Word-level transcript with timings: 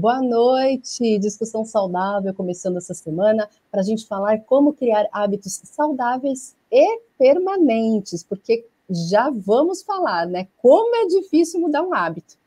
Boa 0.00 0.22
noite, 0.22 1.18
discussão 1.18 1.62
saudável 1.62 2.32
começando 2.32 2.78
essa 2.78 2.94
semana 2.94 3.46
para 3.70 3.82
a 3.82 3.84
gente 3.84 4.06
falar 4.06 4.40
como 4.44 4.72
criar 4.72 5.06
hábitos 5.12 5.60
saudáveis 5.62 6.56
e 6.72 7.00
permanentes, 7.18 8.24
porque 8.24 8.64
já 8.88 9.28
vamos 9.28 9.82
falar, 9.82 10.26
né? 10.26 10.48
Como 10.56 10.96
é 10.96 11.06
difícil 11.06 11.60
mudar 11.60 11.82
um 11.82 11.92
hábito. 11.92 12.38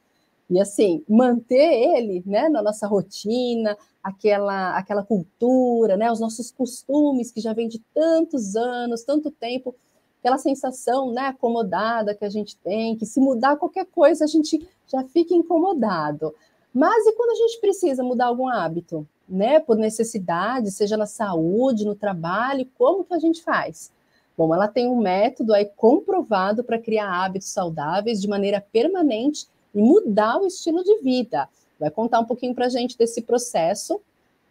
E 0.50 0.60
assim, 0.60 1.04
manter 1.08 1.96
ele, 1.96 2.24
né, 2.26 2.50
na 2.50 2.60
nossa 2.60 2.88
rotina, 2.88 3.78
aquela 4.02 4.76
aquela 4.76 5.04
cultura, 5.04 5.96
né, 5.96 6.12
os 6.12 6.20
nossos 6.20 6.50
costumes 6.50 7.32
que 7.32 7.40
já 7.40 7.54
vem 7.54 7.68
de 7.68 7.78
tantos 7.94 8.56
anos, 8.56 9.04
tanto 9.04 9.30
tempo, 9.30 9.76
aquela 10.20 10.40
sensação, 10.40 11.12
né, 11.12 11.28
acomodada 11.28 12.16
que 12.16 12.26
a 12.26 12.30
gente 12.30 12.58
tem, 12.58 12.98
que 12.98 13.06
se 13.06 13.20
mudar 13.20 13.58
qualquer 13.58 13.86
coisa 13.86 14.24
a 14.24 14.28
gente 14.28 14.68
já 14.88 15.04
fica 15.04 15.36
incomodado. 15.36 16.34
Mas 16.74 17.06
e 17.06 17.12
quando 17.14 17.32
a 17.32 17.36
gente 17.36 17.60
precisa 17.62 18.04
mudar 18.04 18.26
algum 18.26 18.48
hábito, 18.48 19.08
né, 19.30 19.60
por 19.60 19.78
necessidade, 19.78 20.72
seja 20.72 20.98
na 20.98 21.06
saúde, 21.06 21.86
no 21.86 21.96
trabalho, 21.96 22.68
como 22.78 23.04
que 23.04 23.14
a 23.14 23.20
gente 23.20 23.44
faz? 23.44 23.92
Bom, 24.36 24.54
ela 24.54 24.68
tem 24.68 24.88
um 24.88 25.00
método 25.00 25.54
aí 25.54 25.66
comprovado 25.78 26.64
para 26.64 26.80
criar 26.80 27.24
hábitos 27.24 27.50
saudáveis 27.50 28.20
de 28.20 28.28
maneira 28.28 28.60
permanente 28.60 29.48
e 29.74 29.82
mudar 29.82 30.40
o 30.40 30.48
estilo 30.48 30.84
de 30.84 31.00
vida. 31.02 31.48
Vai 31.80 31.92
contar 31.92 32.20
um 32.20 32.26
pouquinho 32.26 32.56
para 32.56 32.66
a 32.66 32.70
gente 32.70 32.98
desse 32.98 33.22
processo. 33.22 34.02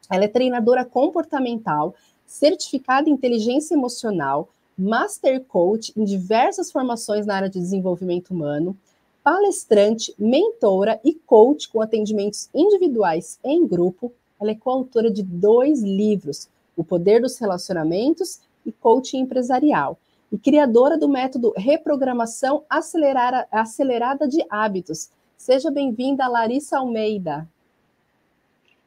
Ela 0.09 0.25
é 0.25 0.29
treinadora 0.29 0.85
comportamental, 0.85 1.95
certificada 2.25 3.09
em 3.09 3.13
inteligência 3.13 3.75
emocional, 3.75 4.49
master 4.79 5.43
coach 5.45 5.93
em 5.97 6.05
diversas 6.05 6.71
formações 6.71 7.27
na 7.27 7.37
área 7.37 7.51
de 7.51 7.59
desenvolvimento 7.59 8.31
humano, 8.31 8.77
palestrante, 9.23 10.15
mentora 10.19 11.01
e 11.05 11.15
coach 11.15 11.69
com 11.69 11.81
atendimentos 11.81 12.49
individuais 12.55 13.39
em 13.45 13.67
grupo. 13.67 14.13
Ela 14.41 14.51
é 14.51 14.55
coautora 14.55 15.11
de 15.11 15.23
dois 15.23 15.83
livros, 15.83 16.49
O 16.77 16.83
Poder 16.83 17.21
dos 17.21 17.39
Relacionamentos 17.39 18.41
e 18.67 18.73
Coaching 18.73 19.19
Empresarial, 19.19 19.99
e 20.31 20.39
criadora 20.39 20.99
do 20.99 21.09
método 21.09 21.53
Reprogramação 21.57 22.65
Acelerada 22.69 24.29
de 24.29 24.45
Hábitos. 24.51 25.11
Seja 25.37 25.71
bem-vinda, 25.71 26.27
Larissa 26.29 26.79
Almeida. 26.79 27.49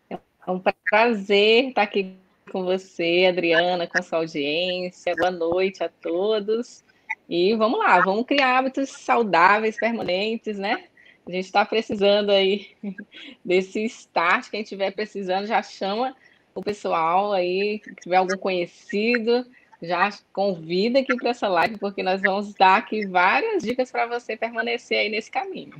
É 0.09 0.17
um 0.47 0.61
prazer 0.89 1.69
estar 1.69 1.81
aqui 1.81 2.15
com 2.51 2.63
você, 2.63 3.25
Adriana, 3.27 3.87
com 3.87 3.97
a 3.97 4.01
sua 4.01 4.19
audiência. 4.19 5.15
Boa 5.17 5.31
noite 5.31 5.83
a 5.83 5.89
todos. 5.89 6.84
E 7.27 7.55
vamos 7.55 7.79
lá, 7.79 7.99
vamos 8.01 8.25
criar 8.25 8.59
hábitos 8.59 8.89
saudáveis, 8.89 9.77
permanentes, 9.77 10.57
né? 10.57 10.85
A 11.27 11.31
gente 11.31 11.45
está 11.45 11.65
precisando 11.65 12.29
aí 12.29 12.67
desse 13.43 13.83
start. 13.85 14.49
Quem 14.49 14.61
estiver 14.61 14.91
precisando, 14.91 15.47
já 15.47 15.61
chama 15.63 16.15
o 16.53 16.61
pessoal 16.61 17.33
aí, 17.33 17.81
se 17.83 17.95
tiver 17.95 18.17
algum 18.17 18.37
conhecido, 18.37 19.45
já 19.81 20.09
convida 20.31 20.99
aqui 20.99 21.15
para 21.15 21.31
essa 21.31 21.47
live, 21.47 21.77
porque 21.77 22.03
nós 22.03 22.21
vamos 22.21 22.53
dar 22.53 22.77
aqui 22.77 23.05
várias 23.07 23.63
dicas 23.63 23.91
para 23.91 24.07
você 24.07 24.37
permanecer 24.37 24.99
aí 24.99 25.09
nesse 25.09 25.31
caminho. 25.31 25.73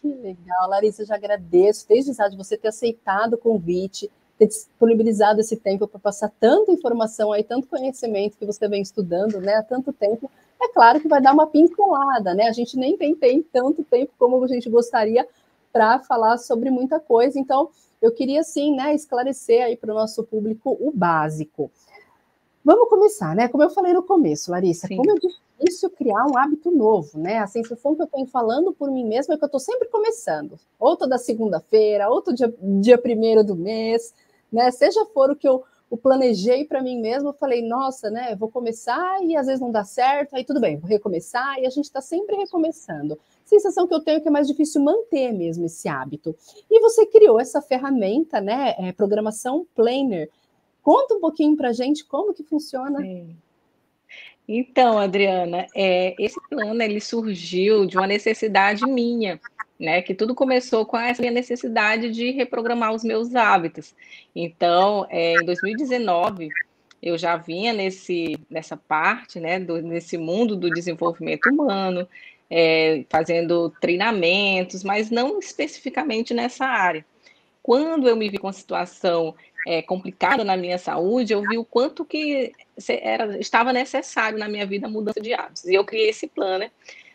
Que 0.00 0.08
legal, 0.08 0.68
Larissa, 0.68 1.02
eu 1.02 1.06
já 1.06 1.14
agradeço 1.14 1.88
desde 1.88 2.12
já 2.12 2.28
de 2.28 2.36
você 2.36 2.56
ter 2.56 2.68
aceitado 2.68 3.34
o 3.34 3.38
convite, 3.38 4.10
ter 4.38 4.46
disponibilizado 4.46 5.40
esse 5.40 5.56
tempo 5.56 5.88
para 5.88 5.98
passar 5.98 6.32
tanta 6.38 6.70
informação 6.70 7.32
aí, 7.32 7.42
tanto 7.42 7.66
conhecimento 7.66 8.38
que 8.38 8.46
você 8.46 8.68
vem 8.68 8.80
estudando, 8.80 9.40
né, 9.40 9.56
há 9.56 9.62
tanto 9.62 9.92
tempo. 9.92 10.30
É 10.62 10.68
claro 10.68 11.00
que 11.00 11.08
vai 11.08 11.20
dar 11.20 11.32
uma 11.32 11.46
pincelada, 11.46 12.34
né? 12.34 12.48
A 12.48 12.52
gente 12.52 12.76
nem 12.76 12.96
tem, 12.96 13.14
tem 13.14 13.42
tanto 13.42 13.84
tempo 13.84 14.12
como 14.18 14.42
a 14.42 14.46
gente 14.48 14.68
gostaria 14.68 15.26
para 15.72 15.98
falar 16.00 16.38
sobre 16.38 16.70
muita 16.70 16.98
coisa. 16.98 17.38
Então, 17.38 17.70
eu 18.00 18.12
queria 18.12 18.42
sim, 18.42 18.74
né, 18.74 18.94
esclarecer 18.94 19.64
aí 19.64 19.76
para 19.76 19.92
o 19.92 19.94
nosso 19.94 20.22
público 20.24 20.76
o 20.80 20.92
básico. 20.92 21.70
Vamos 22.64 22.88
começar, 22.88 23.34
né? 23.34 23.48
Como 23.48 23.62
eu 23.62 23.70
falei 23.70 23.92
no 23.92 24.02
começo, 24.02 24.50
Larissa, 24.50 24.86
sim. 24.86 24.96
como 24.96 25.10
é 25.10 25.14
difícil 25.14 25.88
criar 25.90 26.26
um 26.26 26.36
hábito 26.36 26.70
novo, 26.70 27.18
né? 27.18 27.38
A 27.38 27.46
sensação 27.46 27.94
que 27.94 28.02
eu 28.02 28.06
tenho 28.06 28.26
falando 28.26 28.72
por 28.72 28.90
mim 28.90 29.04
mesma 29.04 29.34
é 29.34 29.38
que 29.38 29.44
eu 29.44 29.46
estou 29.46 29.60
sempre 29.60 29.88
começando, 29.88 30.58
ou 30.78 30.96
toda 30.96 31.16
segunda-feira, 31.18 32.10
ou 32.10 32.20
todo 32.20 32.36
dia, 32.36 32.52
dia 32.60 32.98
primeiro 32.98 33.42
do 33.42 33.56
mês, 33.56 34.12
né? 34.52 34.70
Seja 34.70 35.04
for 35.06 35.30
o 35.30 35.36
que 35.36 35.48
eu 35.48 35.64
o 35.90 35.96
planejei 35.96 36.64
para 36.64 36.82
mim 36.82 37.00
mesma, 37.00 37.30
eu 37.30 37.34
falei, 37.34 37.62
nossa, 37.62 38.10
né? 38.10 38.34
Vou 38.36 38.50
começar 38.50 39.22
e 39.24 39.36
às 39.36 39.46
vezes 39.46 39.60
não 39.60 39.72
dá 39.72 39.84
certo, 39.84 40.34
aí 40.34 40.44
tudo 40.44 40.60
bem, 40.60 40.76
vou 40.76 40.88
recomeçar, 40.88 41.58
e 41.58 41.66
a 41.66 41.70
gente 41.70 41.86
está 41.86 42.00
sempre 42.00 42.36
recomeçando. 42.36 43.18
Sensação 43.44 43.86
que 43.86 43.94
eu 43.94 44.00
tenho 44.00 44.20
que 44.20 44.28
é 44.28 44.30
mais 44.30 44.46
difícil 44.46 44.82
manter 44.82 45.32
mesmo 45.32 45.64
esse 45.64 45.88
hábito. 45.88 46.36
E 46.70 46.80
você 46.80 47.06
criou 47.06 47.40
essa 47.40 47.62
ferramenta, 47.62 48.40
né? 48.40 48.74
É, 48.78 48.92
programação 48.92 49.66
Planner. 49.74 50.28
Conta 50.82 51.14
um 51.14 51.20
pouquinho 51.20 51.56
para 51.56 51.72
gente 51.72 52.04
como 52.04 52.34
que 52.34 52.42
funciona. 52.42 53.00
Sim. 53.00 53.36
Então, 54.46 54.98
Adriana, 54.98 55.66
é, 55.74 56.14
esse 56.18 56.40
plano 56.48 56.82
ele 56.82 57.00
surgiu 57.00 57.86
de 57.86 57.96
uma 57.98 58.06
necessidade 58.06 58.84
minha 58.86 59.38
né? 59.78 60.02
Que 60.02 60.14
tudo 60.14 60.34
começou 60.34 60.84
com 60.84 60.96
essa 60.98 61.22
minha 61.22 61.32
necessidade 61.32 62.10
de 62.10 62.30
reprogramar 62.30 62.92
os 62.92 63.04
meus 63.04 63.34
hábitos. 63.34 63.94
Então, 64.34 65.06
é, 65.08 65.36
em 65.36 65.44
2019, 65.44 66.48
eu 67.02 67.16
já 67.16 67.36
vinha 67.36 67.72
nesse, 67.72 68.36
nessa 68.50 68.76
parte, 68.76 69.38
né, 69.38 69.60
do, 69.60 69.80
nesse 69.80 70.18
mundo 70.18 70.56
do 70.56 70.70
desenvolvimento 70.70 71.48
humano, 71.48 72.08
é, 72.50 73.04
fazendo 73.08 73.70
treinamentos, 73.80 74.82
mas 74.82 75.10
não 75.10 75.38
especificamente 75.38 76.34
nessa 76.34 76.66
área. 76.66 77.04
Quando 77.62 78.08
eu 78.08 78.16
me 78.16 78.28
vi 78.28 78.38
com 78.38 78.46
uma 78.46 78.52
situação 78.52 79.34
é, 79.66 79.82
complicada 79.82 80.42
na 80.42 80.56
minha 80.56 80.78
saúde, 80.78 81.32
eu 81.32 81.42
vi 81.42 81.58
o 81.58 81.64
quanto 81.64 82.04
que 82.04 82.52
era, 82.88 83.38
estava 83.38 83.72
necessário 83.72 84.38
na 84.38 84.48
minha 84.48 84.66
vida 84.66 84.86
a 84.86 84.90
mudança 84.90 85.20
de 85.20 85.34
hábitos. 85.34 85.66
E 85.66 85.74
eu 85.74 85.84
criei 85.84 86.08
esse 86.08 86.26
plano 86.26 86.60
né, 86.60 86.70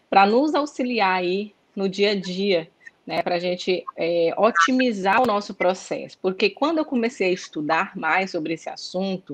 para 0.10 0.26
nos 0.26 0.54
auxiliar 0.54 1.16
aí 1.16 1.54
no 1.76 1.90
dia 1.90 2.12
a 2.12 2.16
dia, 2.16 2.70
né, 3.06 3.22
para 3.22 3.36
a 3.36 3.40
gente 3.40 3.84
é, 3.98 4.34
otimizar 4.38 5.22
o 5.22 5.26
nosso 5.26 5.54
processo. 5.54 6.18
Porque 6.22 6.50
quando 6.50 6.78
eu 6.78 6.86
comecei 6.86 7.30
a 7.30 7.34
estudar 7.34 7.96
mais 7.96 8.32
sobre 8.32 8.54
esse 8.54 8.70
assunto, 8.70 9.34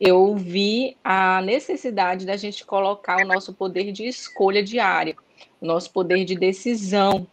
eu 0.00 0.34
vi 0.36 0.96
a 1.02 1.42
necessidade 1.42 2.24
da 2.24 2.36
gente 2.36 2.64
colocar 2.64 3.24
o 3.24 3.26
nosso 3.26 3.52
poder 3.52 3.92
de 3.92 4.04
escolha 4.06 4.62
diária, 4.62 5.16
o 5.60 5.66
nosso 5.66 5.90
poder 5.90 6.24
de 6.24 6.36
decisão. 6.36 7.26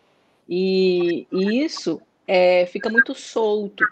E, 0.48 1.28
e 1.32 1.64
isso 1.64 2.02
é, 2.28 2.66
fica 2.66 2.90
muito 2.90 3.14
solto 3.14 3.84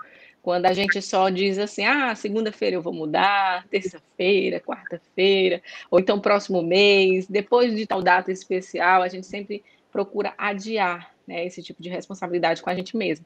quando 0.47 0.65
a 0.65 0.71
gente 0.71 1.01
só 1.01 1.29
diz 1.29 1.57
assim, 1.57 1.83
ah, 1.83 2.15
segunda-feira 2.15 2.77
eu 2.77 2.81
vou 2.81 2.93
mudar, 2.93 3.67
terça-feira, 3.67 4.61
quarta-feira, 4.61 5.61
ou 5.91 5.99
então 5.99 6.21
próximo 6.21 6.63
mês, 6.63 7.27
depois 7.27 7.75
de 7.75 7.85
tal 7.85 8.01
data 8.01 8.31
especial, 8.31 9.01
a 9.01 9.09
gente 9.09 9.27
sempre 9.27 9.61
procura 9.91 10.33
adiar 10.37 11.13
né, 11.27 11.45
esse 11.45 11.61
tipo 11.61 11.81
de 11.81 11.89
responsabilidade 11.89 12.61
com 12.61 12.69
a 12.69 12.75
gente 12.75 12.95
mesmo. 12.95 13.25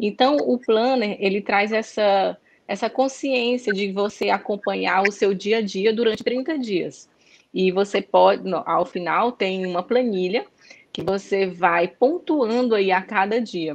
Então, 0.00 0.36
o 0.36 0.58
planner, 0.58 1.16
ele 1.20 1.40
traz 1.40 1.72
essa, 1.72 2.36
essa 2.66 2.88
consciência 2.88 3.72
de 3.72 3.92
você 3.92 4.30
acompanhar 4.30 5.02
o 5.02 5.12
seu 5.12 5.34
dia 5.34 5.58
a 5.58 5.60
dia 5.60 5.92
durante 5.92 6.24
30 6.24 6.58
dias. 6.58 7.08
E 7.52 7.70
você 7.70 8.00
pode, 8.00 8.44
ao 8.64 8.86
final, 8.86 9.32
tem 9.32 9.66
uma 9.66 9.82
planilha 9.82 10.46
que 10.92 11.02
você 11.02 11.46
vai 11.46 11.88
pontuando 11.88 12.74
aí 12.74 12.90
a 12.90 13.02
cada 13.02 13.40
dia. 13.40 13.74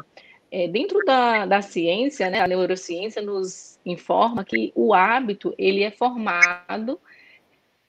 É, 0.50 0.68
dentro 0.68 1.00
da, 1.06 1.46
da 1.46 1.62
ciência, 1.62 2.30
né, 2.30 2.40
a 2.40 2.48
neurociência 2.48 3.22
nos 3.22 3.80
informa 3.86 4.44
que 4.44 4.72
o 4.76 4.94
hábito 4.94 5.54
ele 5.58 5.84
é 5.84 5.92
formado 5.92 7.00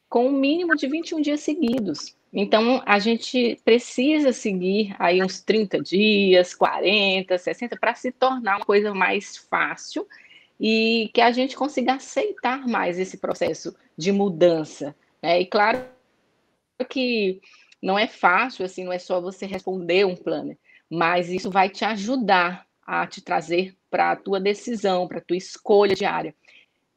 com 0.09 0.27
um 0.27 0.33
mínimo 0.33 0.75
de 0.75 0.87
21 0.87 1.21
dias 1.21 1.41
seguidos. 1.41 2.17
Então, 2.33 2.83
a 2.85 2.99
gente 2.99 3.59
precisa 3.65 4.33
seguir 4.33 4.95
aí 4.99 5.23
uns 5.23 5.41
30 5.41 5.81
dias, 5.81 6.55
40, 6.55 7.39
60, 7.39 7.77
para 7.77 7.95
se 7.95 8.13
tornar 8.13 8.57
uma 8.57 8.65
coisa 8.65 8.93
mais 8.93 9.37
fácil 9.37 10.07
e 10.60 11.10
que 11.15 11.21
a 11.21 11.31
gente 11.31 11.57
consiga 11.57 11.95
aceitar 11.95 12.66
mais 12.66 12.99
esse 12.99 13.16
processo 13.16 13.75
de 13.97 14.13
mudança. 14.13 14.95
Né? 15.22 15.41
E 15.41 15.47
claro 15.47 15.84
que 16.89 17.41
não 17.83 17.99
é 17.99 18.07
fácil, 18.07 18.65
assim, 18.65 18.84
não 18.84 18.93
é 18.93 18.99
só 18.99 19.21
você 19.21 19.47
responder 19.47 20.04
um 20.04 20.16
plano, 20.16 20.57
mas 20.91 21.31
isso 21.31 21.51
vai 21.51 21.69
te 21.69 21.84
ajudar 21.84 22.66
a 22.87 23.07
te 23.07 23.21
trazer 23.21 23.77
para 23.91 24.13
a 24.13 24.16
tua 24.16 24.41
decisão, 24.41 25.07
para 25.07 25.19
a 25.19 25.22
tua 25.22 25.37
escolha 25.37 25.95
diária. 25.95 26.34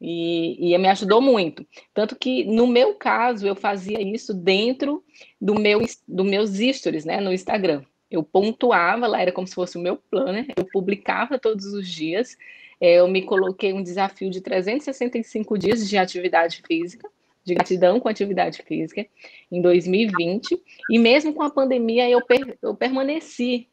E, 0.04 0.74
e, 0.74 0.76
me 0.78 0.88
ajudou 0.88 1.20
muito. 1.20 1.64
Tanto 1.94 2.16
que, 2.16 2.44
no 2.44 2.66
meu 2.66 2.94
caso, 2.94 3.46
eu 3.46 3.54
fazia 3.54 4.02
isso 4.02 4.34
dentro 4.34 5.04
do 5.40 5.54
meu, 5.54 5.80
do 6.08 6.24
meus 6.24 6.50
stories, 6.50 7.04
né, 7.04 7.20
no 7.20 7.32
Instagram. 7.32 7.84
Eu 8.10 8.24
pontuava 8.24 9.06
lá, 9.06 9.22
era 9.22 9.30
como 9.30 9.46
se 9.46 9.54
fosse 9.54 9.78
o 9.78 9.80
meu 9.80 9.96
planner, 9.96 10.46
eu 10.56 10.66
publicava 10.72 11.38
todos 11.38 11.66
os 11.66 11.88
dias. 11.88 12.36
É, 12.80 12.94
eu 12.94 13.06
me 13.06 13.22
coloquei 13.22 13.72
um 13.72 13.80
desafio 13.80 14.28
de 14.28 14.40
365 14.40 15.56
dias 15.56 15.88
de 15.88 15.96
atividade 15.96 16.62
física, 16.66 17.08
de 17.44 17.54
gratidão 17.54 18.00
com 18.00 18.08
atividade 18.08 18.60
física, 18.64 19.06
em 19.52 19.62
2020. 19.62 20.60
E 20.90 20.98
mesmo 20.98 21.32
com 21.32 21.44
a 21.44 21.50
pandemia, 21.50 22.10
eu, 22.10 22.20
per, 22.26 22.58
eu 22.60 22.74
permaneci 22.74 23.68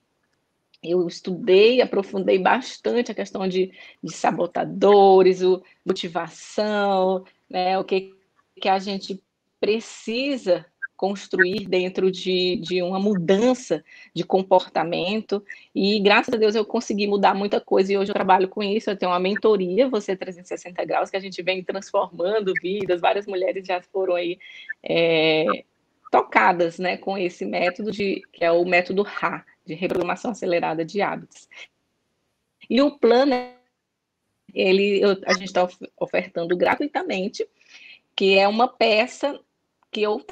eu 0.81 1.07
estudei, 1.07 1.81
aprofundei 1.81 2.39
bastante 2.39 3.11
a 3.11 3.15
questão 3.15 3.47
de, 3.47 3.71
de 4.01 4.13
sabotadores, 4.13 5.41
o, 5.41 5.61
motivação, 5.85 7.25
né, 7.49 7.77
o 7.77 7.83
que, 7.83 8.15
que 8.59 8.69
a 8.69 8.79
gente 8.79 9.21
precisa 9.59 10.65
construir 10.99 11.65
dentro 11.65 12.11
de, 12.11 12.57
de 12.57 12.81
uma 12.81 12.99
mudança 12.99 13.83
de 14.13 14.21
comportamento. 14.21 15.41
E 15.73 15.97
graças 16.01 16.33
a 16.33 16.37
Deus 16.37 16.55
eu 16.55 16.65
consegui 16.65 17.07
mudar 17.07 17.33
muita 17.33 17.61
coisa 17.61 17.93
e 17.93 17.97
hoje 17.97 18.11
eu 18.11 18.15
trabalho 18.15 18.49
com 18.49 18.61
isso. 18.61 18.89
Eu 18.89 18.97
tenho 18.97 19.11
uma 19.11 19.19
mentoria, 19.19 19.87
Você 19.87 20.13
360 20.13 20.83
Graus, 20.83 21.09
que 21.09 21.15
a 21.15 21.21
gente 21.21 21.41
vem 21.41 21.63
transformando 21.63 22.53
vidas. 22.61 22.99
Várias 22.99 23.25
mulheres 23.25 23.65
já 23.65 23.81
foram 23.81 24.15
aí 24.15 24.37
é, 24.83 25.63
tocadas 26.11 26.77
né, 26.77 26.97
com 26.97 27.17
esse 27.17 27.45
método, 27.45 27.91
de, 27.91 28.21
que 28.33 28.43
é 28.43 28.51
o 28.51 28.65
método 28.65 29.01
RA, 29.03 29.45
de 29.69 29.75
reprogramação 29.75 30.31
acelerada 30.31 30.83
de 30.83 31.01
hábitos. 31.01 31.47
E 32.69 32.81
o 32.81 32.97
plano, 32.97 33.33
ele, 34.53 34.99
eu, 34.99 35.11
a 35.25 35.33
gente 35.33 35.45
está 35.45 35.67
ofertando 35.97 36.57
gratuitamente, 36.57 37.47
que 38.15 38.37
é 38.37 38.47
uma 38.47 38.67
peça 38.67 39.39
que 39.91 40.01
eu 40.01 40.25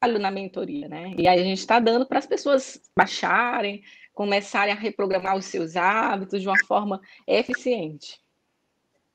trabalho 0.00 0.20
na 0.20 0.30
mentoria, 0.30 0.88
né? 0.88 1.14
E 1.18 1.26
aí 1.26 1.40
a 1.40 1.44
gente 1.44 1.58
está 1.58 1.80
dando 1.80 2.06
para 2.06 2.18
as 2.18 2.26
pessoas 2.26 2.80
baixarem, 2.96 3.82
começarem 4.12 4.72
a 4.72 4.76
reprogramar 4.76 5.36
os 5.36 5.46
seus 5.46 5.74
hábitos 5.76 6.42
de 6.42 6.48
uma 6.48 6.58
forma 6.66 7.00
eficiente. 7.26 8.22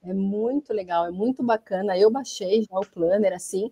É 0.04 0.14
muito 0.14 0.74
legal, 0.74 1.06
é 1.06 1.12
muito 1.12 1.44
bacana. 1.44 1.98
Eu 1.98 2.10
baixei 2.10 2.64
já 2.64 2.78
o 2.78 2.86
planner 2.86 3.34
assim. 3.34 3.72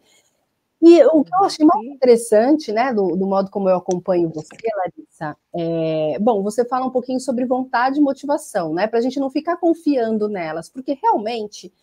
E 0.81 1.03
o 1.05 1.23
que 1.23 1.33
eu 1.33 1.43
achei 1.43 1.65
mais 1.65 1.85
interessante, 1.87 2.71
né, 2.71 2.93
do, 2.93 3.15
do 3.15 3.25
modo 3.25 3.49
como 3.49 3.67
eu 3.67 3.77
acompanho 3.77 4.29
você, 4.29 4.55
Larissa, 4.77 5.35
é, 5.55 6.19
bom, 6.19 6.43
você 6.43 6.63
fala 6.65 6.85
um 6.85 6.91
pouquinho 6.91 7.19
sobre 7.19 7.45
vontade 7.45 7.97
e 7.97 8.01
motivação, 8.01 8.73
né, 8.73 8.85
para 8.85 8.99
a 8.99 9.01
gente 9.01 9.19
não 9.19 9.29
ficar 9.29 9.57
confiando 9.57 10.29
nelas, 10.29 10.69
porque 10.69 10.97
realmente 11.01 11.73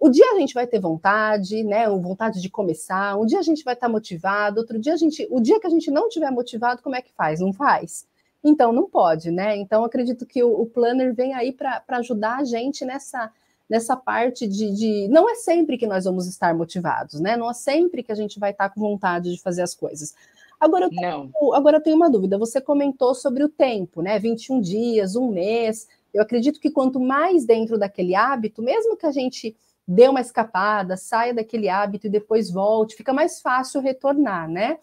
o 0.00 0.08
dia 0.08 0.30
a 0.32 0.38
gente 0.38 0.54
vai 0.54 0.66
ter 0.66 0.78
vontade, 0.78 1.64
né? 1.64 1.88
Vontade 1.88 2.40
de 2.40 2.48
começar, 2.48 3.18
um 3.18 3.26
dia 3.26 3.40
a 3.40 3.42
gente 3.42 3.64
vai 3.64 3.74
estar 3.74 3.88
motivado, 3.88 4.60
outro 4.60 4.78
dia 4.78 4.94
a 4.94 4.96
gente. 4.96 5.26
O 5.30 5.40
dia 5.40 5.58
que 5.58 5.66
a 5.66 5.70
gente 5.70 5.90
não 5.90 6.08
tiver 6.08 6.30
motivado, 6.30 6.82
como 6.82 6.94
é 6.94 7.02
que 7.02 7.12
faz? 7.12 7.40
Não 7.40 7.52
faz? 7.52 8.06
Então 8.44 8.72
não 8.72 8.88
pode, 8.88 9.30
né? 9.32 9.56
Então 9.56 9.84
acredito 9.84 10.24
que 10.24 10.42
o, 10.42 10.60
o 10.62 10.66
planner 10.66 11.12
vem 11.12 11.34
aí 11.34 11.52
para 11.52 11.82
ajudar 11.88 12.36
a 12.36 12.44
gente 12.44 12.84
nessa, 12.84 13.32
nessa 13.68 13.96
parte 13.96 14.46
de, 14.46 14.72
de, 14.72 15.08
Não 15.08 15.28
é 15.28 15.34
sempre 15.34 15.76
que 15.76 15.86
nós 15.86 16.04
vamos 16.04 16.26
estar 16.26 16.54
motivados, 16.54 17.20
né? 17.20 17.36
Não 17.36 17.50
é 17.50 17.54
sempre 17.54 18.02
que 18.02 18.12
a 18.12 18.14
gente 18.14 18.38
vai 18.38 18.50
estar 18.50 18.70
com 18.70 18.80
vontade 18.80 19.34
de 19.34 19.40
fazer 19.42 19.62
as 19.62 19.74
coisas. 19.74 20.14
Agora 20.58 20.86
eu, 20.86 20.90
tenho, 20.90 21.54
agora 21.54 21.76
eu 21.76 21.82
tenho 21.82 21.96
uma 21.96 22.10
dúvida. 22.10 22.38
Você 22.38 22.60
comentou 22.60 23.14
sobre 23.14 23.44
o 23.44 23.48
tempo, 23.48 24.02
né? 24.02 24.18
21 24.18 24.60
dias, 24.60 25.14
um 25.14 25.30
mês. 25.30 25.86
Eu 26.12 26.22
acredito 26.22 26.58
que 26.58 26.70
quanto 26.70 26.98
mais 26.98 27.44
dentro 27.44 27.78
daquele 27.78 28.14
hábito, 28.14 28.62
mesmo 28.62 28.96
que 28.96 29.06
a 29.06 29.12
gente 29.12 29.56
dê 29.86 30.08
uma 30.08 30.20
escapada, 30.20 30.96
saia 30.96 31.32
daquele 31.32 31.68
hábito 31.68 32.06
e 32.06 32.10
depois 32.10 32.50
volte, 32.50 32.96
fica 32.96 33.12
mais 33.12 33.40
fácil 33.40 33.80
retornar, 33.80 34.48
né? 34.48 34.78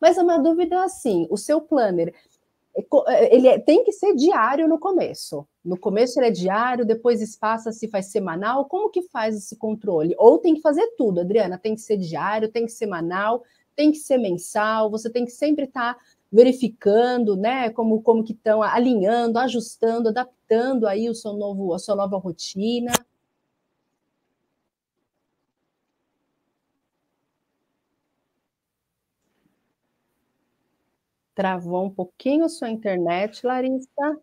Mas 0.00 0.16
a 0.16 0.24
minha 0.24 0.38
dúvida 0.38 0.76
é 0.76 0.78
assim: 0.78 1.26
o 1.28 1.36
seu 1.36 1.60
planner 1.60 2.08
é 2.08 2.12
é, 2.14 2.37
ele 3.30 3.48
é, 3.48 3.58
tem 3.58 3.84
que 3.84 3.92
ser 3.92 4.14
diário 4.14 4.68
no 4.68 4.78
começo. 4.78 5.46
No 5.64 5.78
começo 5.78 6.18
ele 6.18 6.28
é 6.28 6.30
diário, 6.30 6.86
depois 6.86 7.20
espaça 7.20 7.72
se 7.72 7.88
faz 7.88 8.10
semanal. 8.10 8.66
Como 8.66 8.90
que 8.90 9.02
faz 9.02 9.36
esse 9.36 9.56
controle? 9.56 10.14
Ou 10.18 10.38
tem 10.38 10.54
que 10.54 10.60
fazer 10.60 10.86
tudo, 10.96 11.20
Adriana? 11.20 11.58
Tem 11.58 11.74
que 11.74 11.80
ser 11.80 11.96
diário, 11.96 12.50
tem 12.50 12.64
que 12.64 12.72
ser 12.72 12.78
semanal, 12.78 13.42
tem 13.74 13.90
que 13.90 13.98
ser 13.98 14.18
mensal. 14.18 14.90
Você 14.90 15.10
tem 15.10 15.24
que 15.24 15.32
sempre 15.32 15.64
estar 15.64 15.94
tá 15.94 16.00
verificando, 16.30 17.36
né? 17.36 17.70
Como 17.70 18.00
como 18.02 18.22
que 18.22 18.32
estão 18.32 18.62
alinhando, 18.62 19.38
ajustando, 19.38 20.08
adaptando 20.08 20.86
aí 20.86 21.08
o 21.08 21.14
seu 21.14 21.32
novo 21.32 21.74
a 21.74 21.78
sua 21.78 21.96
nova 21.96 22.16
rotina. 22.16 22.92
Travou 31.38 31.84
um 31.84 31.90
pouquinho 31.90 32.48
sua 32.48 32.68
internet, 32.68 33.46
Larissa. 33.46 34.20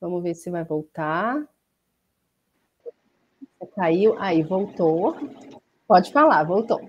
Vamos 0.00 0.22
ver 0.22 0.34
se 0.34 0.48
vai 0.48 0.64
voltar. 0.64 1.46
Caiu. 3.74 4.18
Aí, 4.18 4.42
voltou. 4.42 5.14
Pode 5.86 6.10
falar, 6.12 6.44
voltou. 6.44 6.80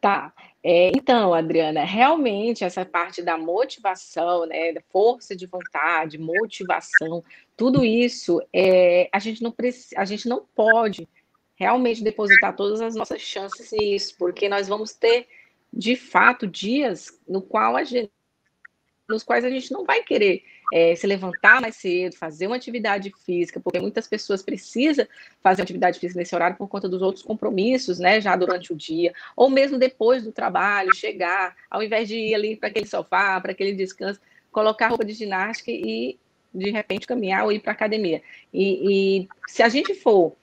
Tá. 0.00 0.34
É, 0.60 0.88
então, 0.88 1.32
Adriana, 1.32 1.84
realmente 1.84 2.64
essa 2.64 2.84
parte 2.84 3.22
da 3.22 3.38
motivação, 3.38 4.44
né, 4.44 4.72
da 4.72 4.80
força 4.90 5.36
de 5.36 5.46
vontade, 5.46 6.18
motivação, 6.18 7.22
tudo 7.56 7.84
isso, 7.84 8.42
é, 8.52 9.08
a 9.12 9.20
gente 9.20 9.40
não 9.40 9.54
a 9.96 10.04
gente 10.04 10.28
não 10.28 10.44
pode 10.52 11.08
realmente 11.56 12.04
depositar 12.04 12.54
todas 12.54 12.80
as 12.80 12.94
nossas 12.94 13.20
chances 13.20 13.72
nisso, 13.72 14.14
porque 14.18 14.48
nós 14.48 14.68
vamos 14.68 14.92
ter, 14.92 15.26
de 15.72 15.96
fato, 15.96 16.46
dias 16.46 17.18
no 17.26 17.40
qual 17.40 17.74
a 17.76 17.82
gente, 17.82 18.12
nos 19.08 19.22
quais 19.22 19.44
a 19.44 19.50
gente 19.50 19.72
não 19.72 19.84
vai 19.84 20.02
querer 20.02 20.44
é, 20.72 20.94
se 20.94 21.06
levantar 21.06 21.60
mais 21.60 21.76
cedo, 21.76 22.16
fazer 22.16 22.46
uma 22.46 22.56
atividade 22.56 23.12
física, 23.24 23.58
porque 23.60 23.80
muitas 23.80 24.06
pessoas 24.06 24.42
precisam 24.42 25.06
fazer 25.40 25.62
atividade 25.62 25.98
física 25.98 26.18
nesse 26.18 26.34
horário 26.34 26.56
por 26.56 26.68
conta 26.68 26.88
dos 26.88 27.00
outros 27.00 27.24
compromissos, 27.24 27.98
né, 27.98 28.20
já 28.20 28.36
durante 28.36 28.72
o 28.72 28.76
dia, 28.76 29.14
ou 29.34 29.48
mesmo 29.48 29.78
depois 29.78 30.22
do 30.24 30.32
trabalho, 30.32 30.94
chegar, 30.94 31.56
ao 31.70 31.82
invés 31.82 32.08
de 32.08 32.16
ir 32.16 32.34
ali 32.34 32.56
para 32.56 32.68
aquele 32.68 32.86
sofá, 32.86 33.40
para 33.40 33.52
aquele 33.52 33.72
descanso, 33.72 34.20
colocar 34.50 34.88
roupa 34.88 35.04
de 35.04 35.12
ginástica 35.12 35.70
e 35.70 36.18
de 36.52 36.70
repente 36.70 37.06
caminhar 37.06 37.44
ou 37.44 37.52
ir 37.52 37.60
para 37.60 37.72
academia. 37.72 38.22
E, 38.52 39.20
e 39.22 39.28
se 39.46 39.62
a 39.62 39.68
gente 39.68 39.94
for 39.94 40.34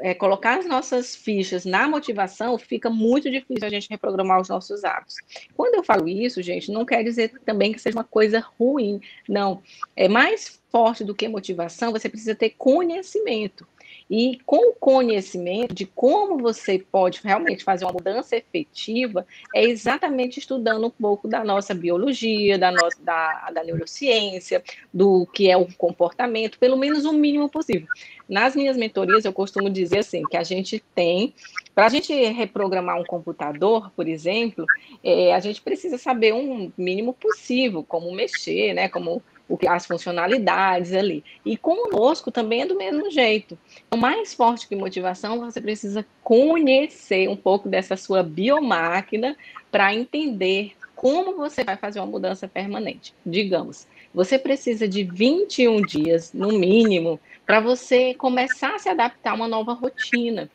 é, 0.00 0.14
colocar 0.14 0.58
as 0.58 0.66
nossas 0.66 1.14
fichas 1.16 1.64
na 1.64 1.88
motivação, 1.88 2.58
fica 2.58 2.90
muito 2.90 3.30
difícil 3.30 3.66
a 3.66 3.70
gente 3.70 3.88
reprogramar 3.88 4.40
os 4.40 4.48
nossos 4.48 4.84
hábitos. 4.84 5.16
Quando 5.54 5.74
eu 5.74 5.82
falo 5.82 6.08
isso, 6.08 6.42
gente, 6.42 6.70
não 6.70 6.84
quer 6.84 7.02
dizer 7.02 7.32
também 7.44 7.72
que 7.72 7.80
seja 7.80 7.96
uma 7.96 8.04
coisa 8.04 8.40
ruim, 8.58 9.00
não. 9.28 9.62
É 9.96 10.08
mais 10.08 10.60
forte 10.70 11.04
do 11.04 11.14
que 11.14 11.28
motivação, 11.28 11.92
você 11.92 12.08
precisa 12.08 12.34
ter 12.34 12.50
conhecimento. 12.50 13.66
E 14.14 14.38
com 14.44 14.72
o 14.72 14.74
conhecimento 14.74 15.74
de 15.74 15.86
como 15.86 16.36
você 16.36 16.78
pode 16.78 17.22
realmente 17.24 17.64
fazer 17.64 17.86
uma 17.86 17.94
mudança 17.94 18.36
efetiva, 18.36 19.26
é 19.50 19.64
exatamente 19.64 20.38
estudando 20.38 20.86
um 20.86 20.90
pouco 20.90 21.26
da 21.26 21.42
nossa 21.42 21.72
biologia, 21.72 22.58
da, 22.58 22.70
nossa, 22.70 23.02
da, 23.02 23.50
da 23.50 23.64
neurociência, 23.64 24.62
do 24.92 25.26
que 25.32 25.50
é 25.50 25.56
o 25.56 25.66
comportamento, 25.78 26.58
pelo 26.58 26.76
menos 26.76 27.06
o 27.06 27.12
mínimo 27.14 27.48
possível. 27.48 27.88
Nas 28.28 28.54
minhas 28.54 28.76
mentorias, 28.76 29.24
eu 29.24 29.32
costumo 29.32 29.70
dizer 29.70 30.00
assim, 30.00 30.26
que 30.26 30.36
a 30.36 30.42
gente 30.42 30.78
tem, 30.94 31.32
para 31.74 31.86
a 31.86 31.88
gente 31.88 32.12
reprogramar 32.12 33.00
um 33.00 33.06
computador, 33.06 33.90
por 33.96 34.06
exemplo, 34.06 34.68
é, 35.02 35.32
a 35.32 35.40
gente 35.40 35.62
precisa 35.62 35.96
saber 35.96 36.34
um 36.34 36.70
mínimo 36.76 37.14
possível, 37.14 37.82
como 37.82 38.12
mexer, 38.12 38.74
né, 38.74 38.90
como 38.90 39.22
as 39.68 39.86
funcionalidades 39.86 40.92
ali. 40.92 41.24
E 41.44 41.56
conosco 41.56 42.30
também 42.30 42.62
é 42.62 42.66
do 42.66 42.76
mesmo 42.76 43.10
jeito. 43.10 43.58
Então, 43.86 43.98
mais 43.98 44.34
forte 44.34 44.68
que 44.68 44.74
motivação, 44.74 45.40
você 45.40 45.60
precisa 45.60 46.06
conhecer 46.22 47.28
um 47.28 47.36
pouco 47.36 47.68
dessa 47.68 47.96
sua 47.96 48.22
biomáquina 48.22 49.36
para 49.70 49.94
entender 49.94 50.72
como 50.94 51.36
você 51.36 51.64
vai 51.64 51.76
fazer 51.76 51.98
uma 51.98 52.06
mudança 52.06 52.46
permanente. 52.46 53.14
Digamos, 53.26 53.86
você 54.14 54.38
precisa 54.38 54.86
de 54.86 55.02
21 55.02 55.82
dias, 55.82 56.32
no 56.32 56.48
mínimo, 56.52 57.18
para 57.44 57.60
você 57.60 58.14
começar 58.14 58.74
a 58.74 58.78
se 58.78 58.88
adaptar 58.88 59.32
a 59.32 59.34
uma 59.34 59.48
nova 59.48 59.72
rotina. 59.72 60.50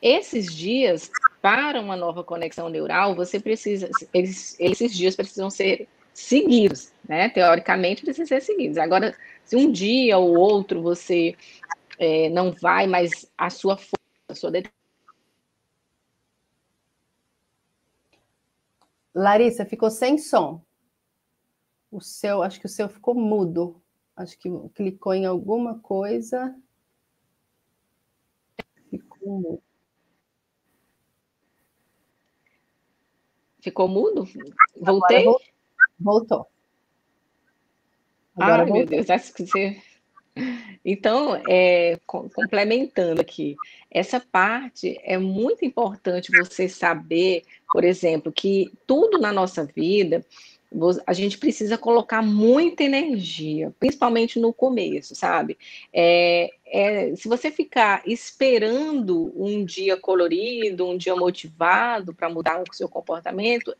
Esses 0.00 0.54
dias, 0.54 1.10
para 1.42 1.80
uma 1.80 1.96
nova 1.96 2.22
conexão 2.24 2.68
neural, 2.68 3.14
você 3.14 3.38
precisa, 3.38 3.90
eles, 4.12 4.56
esses 4.58 4.96
dias 4.96 5.16
precisam 5.16 5.50
ser 5.50 5.88
seguidos, 6.14 6.92
né? 7.06 7.28
Teoricamente 7.28 8.02
precisam 8.02 8.26
ser 8.26 8.40
seguidos. 8.40 8.78
Agora, 8.78 9.14
se 9.44 9.56
um 9.56 9.70
dia 9.70 10.16
ou 10.16 10.34
outro 10.36 10.80
você 10.80 11.36
é, 11.98 12.30
não 12.30 12.52
vai, 12.52 12.86
mas 12.86 13.30
a 13.36 13.50
sua 13.50 13.76
força, 13.76 13.98
a 14.28 14.34
sua 14.34 14.50
Larissa, 19.12 19.66
ficou 19.66 19.90
sem 19.90 20.16
som. 20.16 20.64
O 21.90 22.00
seu, 22.00 22.42
acho 22.42 22.58
que 22.58 22.66
o 22.66 22.70
seu 22.70 22.88
ficou 22.88 23.14
mudo. 23.14 23.80
Acho 24.16 24.38
que 24.38 24.48
clicou 24.74 25.14
em 25.14 25.26
alguma 25.26 25.78
coisa. 25.80 26.56
Ficou 28.90 29.40
mudo. 29.40 29.62
Ficou 33.60 33.88
mudo? 33.88 34.24
Voltei? 34.80 35.26
Voltou. 35.98 36.46
Agora 38.36 38.62
Ai, 38.62 38.68
voltou. 38.68 38.76
meu 38.76 38.86
Deus, 38.86 39.10
acho 39.10 39.32
que 39.32 39.46
você. 39.46 39.82
Então, 40.86 41.40
é, 41.48 41.98
complementando 42.06 43.22
aqui, 43.22 43.56
essa 43.90 44.20
parte 44.20 45.00
é 45.02 45.16
muito 45.16 45.64
importante 45.64 46.30
você 46.36 46.68
saber, 46.68 47.42
por 47.72 47.84
exemplo, 47.84 48.30
que 48.30 48.70
tudo 48.86 49.18
na 49.18 49.32
nossa 49.32 49.64
vida 49.64 50.22
a 51.06 51.12
gente 51.12 51.38
precisa 51.38 51.78
colocar 51.78 52.20
muita 52.20 52.82
energia, 52.82 53.72
principalmente 53.78 54.38
no 54.38 54.52
começo, 54.52 55.14
sabe? 55.14 55.56
É, 55.92 56.50
é, 56.66 57.16
se 57.16 57.28
você 57.28 57.50
ficar 57.50 58.02
esperando 58.06 59.32
um 59.36 59.64
dia 59.64 59.96
colorido, 59.96 60.86
um 60.86 60.96
dia 60.96 61.14
motivado 61.14 62.12
para 62.12 62.28
mudar 62.28 62.60
o 62.60 62.74
seu 62.74 62.88
comportamento, 62.88 63.74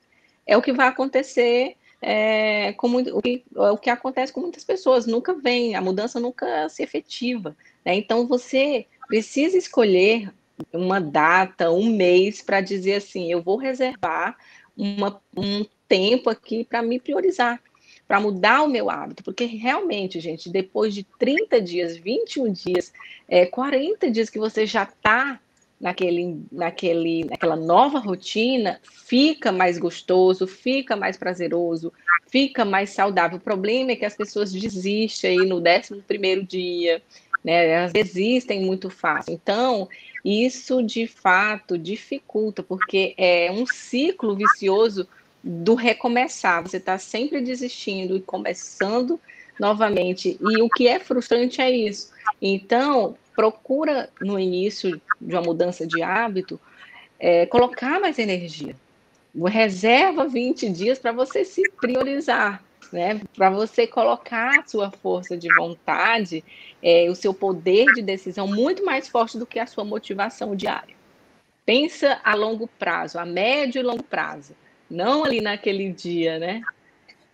é 0.47 0.57
o 0.57 0.63
que 0.63 0.73
vai 0.73 0.87
acontecer 0.87 1.77
é, 2.07 2.75
com 2.75 2.89
o, 2.89 3.23
que, 3.23 3.43
o 3.57 3.79
que 3.79 3.89
acontece 3.89 4.31
com 4.31 4.43
muitas 4.43 4.63
pessoas, 4.63 5.07
nunca 5.07 5.33
vem, 5.33 5.75
a 5.75 5.81
mudança 5.81 6.21
nunca 6.21 6.69
se 6.69 6.83
efetiva. 6.83 7.57
Né? 7.83 7.95
Então, 7.95 8.27
você 8.27 8.87
precisa 9.09 9.57
escolher 9.57 10.31
uma 10.71 11.01
data, 11.01 11.71
um 11.71 11.87
mês, 11.97 12.43
para 12.43 12.61
dizer 12.61 12.97
assim: 12.97 13.33
eu 13.33 13.41
vou 13.41 13.57
reservar 13.57 14.37
uma, 14.77 15.19
um 15.35 15.65
tempo 15.89 16.29
aqui 16.29 16.63
para 16.63 16.83
me 16.83 17.01
priorizar, 17.01 17.59
para 18.07 18.21
mudar 18.21 18.63
o 18.63 18.69
meu 18.69 18.91
hábito, 18.91 19.25
porque 19.25 19.47
realmente, 19.47 20.21
gente, 20.21 20.51
depois 20.51 20.95
de 20.95 21.05
30 21.19 21.59
dias, 21.59 21.97
21 21.97 22.53
dias, 22.53 22.93
é, 23.27 23.47
40 23.47 24.11
dias 24.11 24.29
que 24.29 24.39
você 24.39 24.67
já 24.67 24.83
está 24.83 25.41
naquele, 25.85 26.41
naquele, 26.51 27.25
naquela 27.27 27.57
nova 27.57 27.99
rotina, 27.99 28.81
fica 28.83 29.53
mais 29.53 29.77
gostoso, 29.77 30.47
fica 30.47 30.97
mais 30.97 31.19
prazeroso, 31.19 31.93
fica 32.31 32.65
mais 32.65 32.89
saudável. 32.89 33.37
O 33.37 33.41
problema 33.41 33.93
é 33.93 33.97
que 33.97 34.07
as 34.07 34.17
pessoas 34.17 34.51
desistem 34.51 35.41
aí 35.41 35.47
no 35.47 35.57
11 35.57 36.03
primeiro 36.09 36.43
dia, 36.43 37.03
né? 37.45 37.69
Elas 37.69 37.93
desistem 37.93 38.65
muito 38.65 38.89
fácil. 38.89 39.35
Então, 39.35 39.87
isso 40.25 40.83
de 40.83 41.07
fato 41.07 41.77
dificulta, 41.77 42.63
porque 42.63 43.13
é 43.19 43.53
um 43.53 43.67
ciclo 43.67 44.35
vicioso 44.35 45.07
do 45.43 45.75
recomeçar. 45.75 46.63
Você 46.63 46.79
está 46.79 46.97
sempre 46.97 47.43
desistindo 47.43 48.17
e 48.17 48.23
começando 48.23 49.21
novamente. 49.61 50.39
E 50.41 50.63
o 50.63 50.69
que 50.71 50.89
é 50.89 50.99
frustrante 50.99 51.61
é 51.61 51.71
isso. 51.71 52.11
Então, 52.41 53.19
procura 53.35 54.09
no 54.21 54.39
início 54.39 55.01
de 55.21 55.35
uma 55.35 55.43
mudança 55.43 55.87
de 55.87 56.03
hábito 56.03 56.61
é, 57.19 57.47
colocar 57.47 58.01
mais 58.01 58.19
energia. 58.19 58.77
Reserva 59.47 60.29
20 60.29 60.69
dias 60.71 60.99
para 60.99 61.11
você 61.11 61.45
se 61.45 61.63
priorizar, 61.81 62.63
né? 62.93 63.21
Para 63.37 63.51
você 63.51 63.87
colocar 63.87 64.61
a 64.61 64.67
sua 64.67 64.91
força 64.91 65.37
de 65.37 65.49
vontade, 65.57 66.45
é, 66.83 67.11
o 67.11 67.15
seu 67.15 67.35
poder 67.35 67.87
de 67.95 68.03
decisão 68.03 68.47
muito 68.47 68.85
mais 68.85 69.09
forte 69.09 69.37
do 69.37 69.47
que 69.47 69.59
a 69.59 69.67
sua 69.67 69.85
motivação 69.85 70.55
diária. 70.55 70.95
Pensa 71.67 72.21
a 72.23 72.35
longo 72.35 72.69
prazo, 72.79 73.19
a 73.19 73.25
médio 73.25 73.81
e 73.81 73.83
longo 73.83 74.03
prazo 74.05 74.55
não 74.95 75.25
ali 75.25 75.41
naquele 75.41 75.93
dia, 75.93 76.39
né? 76.39 76.63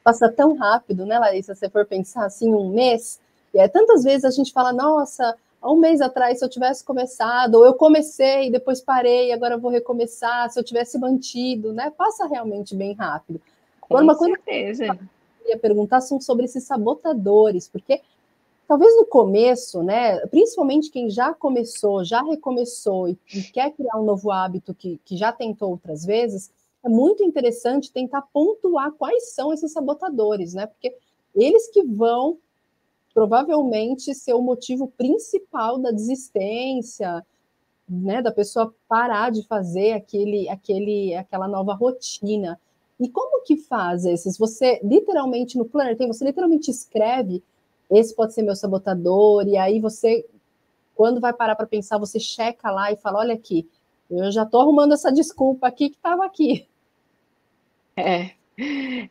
Passa 0.03 0.31
tão 0.31 0.57
rápido, 0.57 1.05
né, 1.05 1.19
Larissa? 1.19 1.55
Se 1.55 1.61
você 1.61 1.71
for 1.71 1.85
pensar 1.85 2.25
assim, 2.25 2.53
um 2.53 2.71
mês, 2.71 3.21
e 3.53 3.59
é, 3.59 3.69
tantas 3.69 4.03
vezes 4.03 4.25
a 4.25 4.31
gente 4.31 4.53
fala, 4.53 4.73
nossa, 4.73 5.37
há 5.61 5.71
um 5.71 5.77
mês 5.77 6.01
atrás, 6.01 6.39
se 6.39 6.45
eu 6.45 6.49
tivesse 6.49 6.85
começado, 6.85 7.57
ou 7.57 7.65
eu 7.65 7.75
comecei, 7.75 8.51
depois 8.51 8.81
parei, 8.81 9.33
agora 9.33 9.59
vou 9.59 9.71
recomeçar, 9.71 10.51
se 10.51 10.59
eu 10.59 10.65
tivesse 10.65 10.99
mantido, 10.99 11.73
né? 11.73 11.91
Passa 11.91 12.27
realmente 12.27 12.75
bem 12.75 12.95
rápido. 12.95 13.41
Com 13.81 13.97
Agora, 13.97 14.05
uma 14.05 14.15
certeza. 14.15 14.87
coisa 14.87 14.99
que 14.99 15.45
eu 15.45 15.51
ia 15.51 15.59
perguntar 15.59 16.01
são 16.01 16.21
sobre 16.21 16.45
esses 16.45 16.65
sabotadores, 16.65 17.69
porque 17.69 18.01
talvez 18.67 18.97
no 18.97 19.05
começo, 19.05 19.83
né, 19.83 20.25
principalmente 20.27 20.91
quem 20.91 21.11
já 21.11 21.35
começou, 21.35 22.05
já 22.05 22.23
recomeçou 22.23 23.09
e, 23.09 23.19
e 23.35 23.43
quer 23.43 23.73
criar 23.73 23.99
um 23.99 24.05
novo 24.05 24.31
hábito 24.31 24.73
que, 24.73 25.01
que 25.05 25.17
já 25.17 25.33
tentou 25.33 25.71
outras 25.71 26.05
vezes, 26.05 26.51
é 26.83 26.89
muito 26.89 27.23
interessante 27.23 27.93
tentar 27.93 28.23
pontuar 28.33 28.93
quais 28.93 29.35
são 29.35 29.53
esses 29.53 29.73
sabotadores, 29.73 30.55
né? 30.55 30.67
Porque 30.67 30.97
eles 31.35 31.69
que 31.69 31.83
vão 31.83 32.39
provavelmente 33.13 34.15
ser 34.15 34.35
o 34.35 34.43
motivo 34.43 34.89
principal 34.89 35.79
da 35.79 35.91
desistência, 35.91 37.25
né, 37.89 38.23
da 38.23 38.31
pessoa 38.31 38.75
parar 38.89 39.31
de 39.31 39.47
fazer 39.47 39.93
aquele, 39.93 40.49
aquele, 40.49 41.15
aquela 41.15 41.49
nova 41.49 41.75
rotina. 41.75 42.61
E 43.01 43.09
como 43.09 43.43
que 43.43 43.57
faz 43.57 44.05
esses? 44.05 44.39
Você 44.39 44.81
literalmente 44.85 45.59
no 45.59 45.65
planner 45.65 45.97
tem, 45.97 46.07
você 46.07 46.25
literalmente 46.25 46.71
escreve 46.71 47.43
esse 47.91 48.15
pode 48.15 48.33
ser 48.33 48.43
meu 48.43 48.55
sabotador 48.55 49.49
e 49.49 49.57
aí 49.57 49.81
você 49.81 50.25
quando 50.95 51.19
vai 51.19 51.33
parar 51.33 51.57
para 51.57 51.67
pensar, 51.67 51.97
você 51.97 52.21
checa 52.21 52.71
lá 52.71 52.93
e 52.93 52.97
fala, 52.97 53.21
olha 53.21 53.35
aqui, 53.35 53.67
eu 54.11 54.31
já 54.31 54.43
estou 54.43 54.61
arrumando 54.61 54.93
essa 54.93 55.11
desculpa 55.11 55.67
aqui 55.67 55.89
que 55.89 55.97
estava 55.97 56.27
aqui. 56.27 56.69
É. 57.97 58.33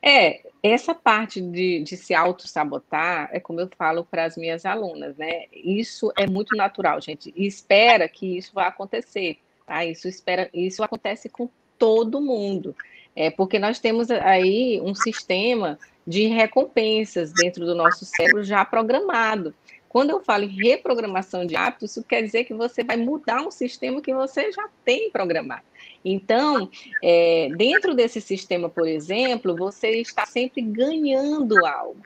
É, 0.02 0.42
essa 0.62 0.94
parte 0.94 1.42
de, 1.42 1.82
de 1.82 1.98
se 1.98 2.14
auto-sabotar 2.14 3.30
é 3.32 3.40
como 3.40 3.60
eu 3.60 3.70
falo 3.78 4.06
para 4.06 4.26
as 4.26 4.38
minhas 4.38 4.66
alunas, 4.66 5.18
né? 5.18 5.46
Isso 5.54 6.12
é 6.18 6.28
muito 6.28 6.56
natural, 6.56 7.02
gente. 7.02 7.34
E 7.36 7.48
espera 7.48 8.08
que 8.08 8.38
isso 8.38 8.52
vá 8.54 8.68
acontecer, 8.68 9.38
tá? 9.66 9.84
Isso 9.86 10.08
espera, 10.08 10.50
isso 10.54 10.84
acontece 10.84 11.30
com 11.30 11.50
todo 11.78 12.22
mundo. 12.22 12.76
É 13.16 13.30
porque 13.30 13.58
nós 13.58 13.80
temos 13.80 14.12
aí 14.12 14.80
um 14.82 14.94
sistema 14.94 15.80
de 16.06 16.28
recompensas 16.28 17.32
dentro 17.34 17.66
do 17.66 17.76
nosso 17.76 18.06
cérebro 18.06 18.44
já 18.44 18.64
programado. 18.66 19.54
Quando 19.90 20.12
eu 20.12 20.22
falo 20.22 20.44
em 20.44 20.48
reprogramação 20.48 21.46
de 21.46 21.56
hábitos, 21.56 21.92
isso 21.92 22.04
quer 22.04 22.22
dizer 22.22 22.44
que 22.44 22.54
você 22.54 22.84
vai 22.84 22.96
mudar 22.96 23.42
um 23.42 23.50
sistema 23.50 24.00
que 24.00 24.14
você 24.14 24.52
já 24.52 24.70
tem 24.86 25.10
programado. 25.10 25.64
Então, 26.06 26.70
é, 27.04 27.50
dentro 27.58 27.96
desse 27.96 28.22
sistema, 28.22 28.70
por 28.70 28.88
exemplo, 28.88 29.56
você 29.56 30.00
está 30.00 30.28
sempre 30.28 30.62
ganhando 30.62 31.66
algo. 31.66 32.02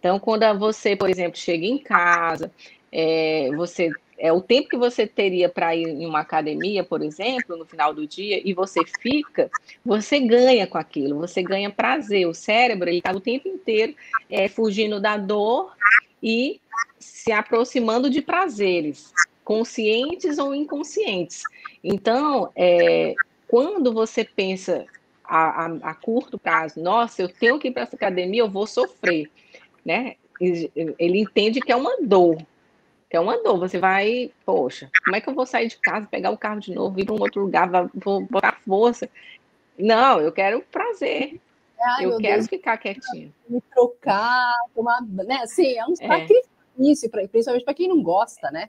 Então, 0.00 0.18
quando 0.18 0.58
você, 0.58 0.96
por 0.96 1.08
exemplo, 1.08 1.38
chega 1.38 1.64
em 1.64 1.78
casa, 1.78 2.52
é, 2.90 3.50
você 3.56 3.92
é 4.18 4.32
o 4.32 4.40
tempo 4.40 4.68
que 4.68 4.76
você 4.76 5.06
teria 5.06 5.48
para 5.48 5.76
ir 5.76 5.86
em 5.86 6.04
uma 6.04 6.20
academia, 6.20 6.82
por 6.82 7.02
exemplo, 7.02 7.56
no 7.56 7.64
final 7.64 7.94
do 7.94 8.04
dia, 8.04 8.42
e 8.44 8.52
você 8.52 8.80
fica, 9.00 9.48
você 9.84 10.18
ganha 10.18 10.66
com 10.66 10.76
aquilo, 10.76 11.16
você 11.16 11.40
ganha 11.40 11.70
prazer. 11.70 12.26
O 12.26 12.34
cérebro 12.34 12.88
ele 12.88 12.98
está 12.98 13.12
o 13.12 13.20
tempo 13.20 13.46
inteiro 13.46 13.94
é, 14.28 14.48
fugindo 14.48 15.00
da 15.00 15.16
dor 15.16 15.72
e 16.22 16.60
se 16.98 17.32
aproximando 17.32 18.10
de 18.10 18.20
prazeres, 18.20 19.12
conscientes 19.44 20.38
ou 20.38 20.54
inconscientes. 20.54 21.42
Então, 21.82 22.50
é, 22.54 23.14
quando 23.46 23.92
você 23.92 24.24
pensa 24.24 24.84
a, 25.24 25.64
a, 25.64 25.66
a, 25.90 25.94
curto 25.94 26.38
prazo, 26.38 26.80
nossa, 26.80 27.22
eu 27.22 27.28
tenho 27.28 27.58
que 27.58 27.68
ir 27.68 27.70
para 27.70 27.82
essa 27.82 27.96
academia, 27.96 28.42
eu 28.42 28.50
vou 28.50 28.66
sofrer, 28.66 29.30
né? 29.84 30.16
Ele 30.40 31.20
entende 31.20 31.60
que 31.60 31.72
é 31.72 31.76
uma 31.76 31.96
dor, 32.00 32.36
que 33.10 33.16
é 33.16 33.20
uma 33.20 33.42
dor. 33.42 33.58
Você 33.58 33.78
vai, 33.78 34.30
poxa, 34.44 34.88
como 35.04 35.16
é 35.16 35.20
que 35.20 35.28
eu 35.28 35.34
vou 35.34 35.46
sair 35.46 35.68
de 35.68 35.76
casa, 35.78 36.06
pegar 36.06 36.30
o 36.30 36.38
carro 36.38 36.60
de 36.60 36.72
novo, 36.72 37.00
ir 37.00 37.04
para 37.04 37.14
um 37.14 37.20
outro 37.20 37.42
lugar, 37.42 37.68
vou 37.94 38.20
botar 38.20 38.60
força? 38.66 39.08
Não, 39.76 40.20
eu 40.20 40.30
quero 40.30 40.62
prazer. 40.70 41.40
Ai, 41.80 42.04
eu 42.04 42.16
quero 42.18 42.36
Deus, 42.36 42.48
ficar 42.48 42.76
quietinho. 42.78 43.32
Me 43.48 43.60
trocar, 43.72 44.54
tomar, 44.74 45.00
né? 45.02 45.40
Assim, 45.42 45.76
é 45.76 45.84
um 45.86 45.92
é. 45.92 45.96
sacrifício, 45.96 47.10
principalmente 47.10 47.64
para 47.64 47.74
quem 47.74 47.88
não 47.88 48.02
gosta, 48.02 48.50
né? 48.50 48.68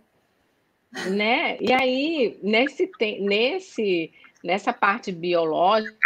Né? 1.11 1.57
E 1.61 1.71
aí, 1.71 2.39
nesse, 2.41 2.89
nesse 3.19 4.11
nessa 4.43 4.73
parte 4.73 5.11
biológica 5.11 5.97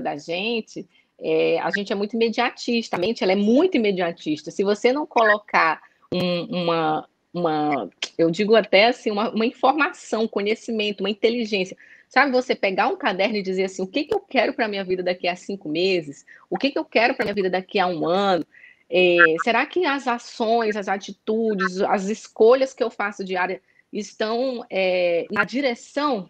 da 0.00 0.16
gente, 0.16 0.88
é, 1.20 1.58
a 1.60 1.70
gente 1.70 1.92
é 1.92 1.96
muito 1.96 2.14
imediatista, 2.14 2.96
a 2.96 2.98
mente 2.98 3.22
ela 3.22 3.32
é 3.32 3.36
muito 3.36 3.76
imediatista. 3.76 4.50
Se 4.50 4.62
você 4.62 4.92
não 4.92 5.06
colocar 5.06 5.82
um, 6.12 6.62
uma, 6.62 7.08
uma, 7.32 7.90
eu 8.16 8.30
digo 8.30 8.54
até 8.54 8.86
assim, 8.86 9.10
uma, 9.10 9.30
uma 9.30 9.46
informação, 9.46 10.28
conhecimento, 10.28 11.00
uma 11.00 11.10
inteligência, 11.10 11.76
Sabe, 12.12 12.30
você 12.30 12.54
pegar 12.54 12.88
um 12.88 12.96
caderno 12.96 13.36
e 13.38 13.42
dizer 13.42 13.64
assim, 13.64 13.80
o 13.80 13.86
que, 13.86 14.04
que 14.04 14.14
eu 14.14 14.20
quero 14.20 14.52
para 14.52 14.66
a 14.66 14.68
minha 14.68 14.84
vida 14.84 15.02
daqui 15.02 15.26
a 15.26 15.34
cinco 15.34 15.66
meses? 15.66 16.26
O 16.50 16.58
que, 16.58 16.70
que 16.70 16.78
eu 16.78 16.84
quero 16.84 17.14
para 17.14 17.22
a 17.22 17.26
minha 17.26 17.34
vida 17.34 17.48
daqui 17.48 17.78
a 17.78 17.86
um 17.86 18.06
ano? 18.06 18.46
É, 18.90 19.16
será 19.42 19.64
que 19.64 19.86
as 19.86 20.06
ações, 20.06 20.76
as 20.76 20.88
atitudes, 20.88 21.80
as 21.80 22.10
escolhas 22.10 22.74
que 22.74 22.84
eu 22.84 22.90
faço 22.90 23.24
diária 23.24 23.62
estão 23.90 24.62
é, 24.68 25.26
na 25.30 25.42
direção 25.42 26.28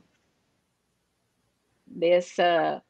dessa, 1.84 2.80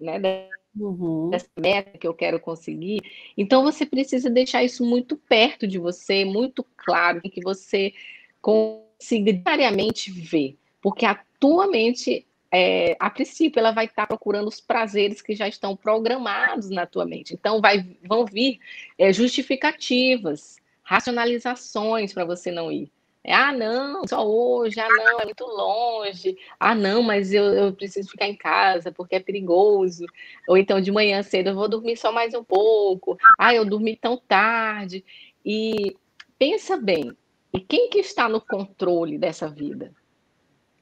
né, 0.00 0.48
uhum. 0.74 1.28
dessa 1.28 1.50
meta 1.58 1.98
que 1.98 2.08
eu 2.08 2.14
quero 2.14 2.40
conseguir. 2.40 3.02
Então 3.36 3.62
você 3.62 3.84
precisa 3.84 4.30
deixar 4.30 4.64
isso 4.64 4.82
muito 4.82 5.14
perto 5.14 5.66
de 5.66 5.78
você, 5.78 6.24
muito 6.24 6.64
claro, 6.74 7.20
que 7.20 7.42
você 7.42 7.92
consiga 8.40 9.30
diariamente 9.30 10.10
ver, 10.10 10.56
porque 10.80 11.04
a 11.04 11.22
tua 11.38 11.66
mente 11.66 12.26
é, 12.52 12.96
a 12.98 13.08
princípio, 13.08 13.60
ela 13.60 13.70
vai 13.70 13.84
estar 13.84 14.06
procurando 14.06 14.48
os 14.48 14.60
prazeres 14.60 15.22
que 15.22 15.34
já 15.34 15.46
estão 15.46 15.76
programados 15.76 16.68
na 16.68 16.86
tua 16.86 17.06
mente. 17.06 17.34
Então, 17.34 17.60
vai, 17.60 17.96
vão 18.04 18.24
vir 18.26 18.58
é, 18.98 19.12
justificativas, 19.12 20.56
racionalizações 20.82 22.12
para 22.12 22.24
você 22.24 22.50
não 22.50 22.70
ir. 22.72 22.90
É, 23.22 23.34
ah, 23.34 23.52
não, 23.52 24.06
só 24.08 24.26
hoje, 24.26 24.80
ah, 24.80 24.88
não, 24.88 25.20
é 25.20 25.24
muito 25.26 25.44
longe, 25.44 26.38
ah, 26.58 26.74
não, 26.74 27.02
mas 27.02 27.34
eu, 27.34 27.44
eu 27.52 27.72
preciso 27.72 28.08
ficar 28.10 28.26
em 28.26 28.34
casa 28.34 28.90
porque 28.90 29.16
é 29.16 29.20
perigoso, 29.20 30.06
ou 30.48 30.56
então 30.56 30.80
de 30.80 30.90
manhã 30.90 31.22
cedo 31.22 31.50
eu 31.50 31.54
vou 31.54 31.68
dormir 31.68 31.98
só 31.98 32.10
mais 32.10 32.32
um 32.32 32.42
pouco, 32.42 33.18
ah, 33.38 33.54
eu 33.54 33.64
dormi 33.64 33.94
tão 33.94 34.16
tarde. 34.16 35.04
E 35.44 35.94
pensa 36.38 36.78
bem, 36.78 37.14
e 37.52 37.60
quem 37.60 37.90
que 37.90 37.98
está 37.98 38.26
no 38.26 38.40
controle 38.40 39.18
dessa 39.18 39.48
vida? 39.48 39.92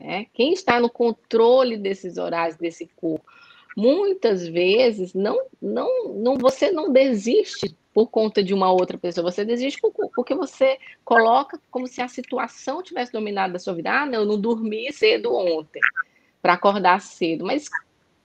É, 0.00 0.26
quem 0.32 0.52
está 0.52 0.78
no 0.78 0.88
controle 0.88 1.76
desses 1.76 2.18
horários, 2.18 2.56
desse 2.56 2.86
corpo? 2.96 3.24
Muitas 3.76 4.46
vezes 4.46 5.14
não, 5.14 5.38
não, 5.60 6.14
não, 6.14 6.36
você 6.36 6.70
não 6.70 6.92
desiste 6.92 7.76
por 7.92 8.08
conta 8.08 8.42
de 8.42 8.54
uma 8.54 8.70
outra 8.70 8.96
pessoa, 8.96 9.30
você 9.30 9.44
desiste 9.44 9.80
porque 10.14 10.34
você 10.34 10.78
coloca 11.04 11.60
como 11.70 11.86
se 11.86 12.00
a 12.00 12.08
situação 12.08 12.82
tivesse 12.82 13.12
dominado 13.12 13.56
a 13.56 13.58
sua 13.58 13.74
vida. 13.74 13.90
Ah, 13.90 14.06
não, 14.06 14.20
eu 14.20 14.24
não 14.24 14.40
dormi 14.40 14.92
cedo 14.92 15.34
ontem 15.34 15.80
para 16.40 16.52
acordar 16.52 17.00
cedo. 17.00 17.44
Mas 17.44 17.68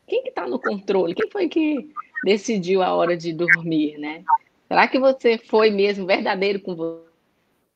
quem 0.07 0.21
que 0.23 0.29
está 0.29 0.47
no 0.47 0.59
controle? 0.59 1.15
Quem 1.15 1.29
foi 1.29 1.47
que 1.47 1.89
decidiu 2.23 2.81
a 2.81 2.93
hora 2.93 3.17
de 3.17 3.33
dormir, 3.33 3.97
né? 3.97 4.23
Será 4.67 4.87
que 4.87 4.99
você 4.99 5.37
foi 5.37 5.69
mesmo 5.69 6.05
verdadeiro 6.05 6.59
com 6.59 6.75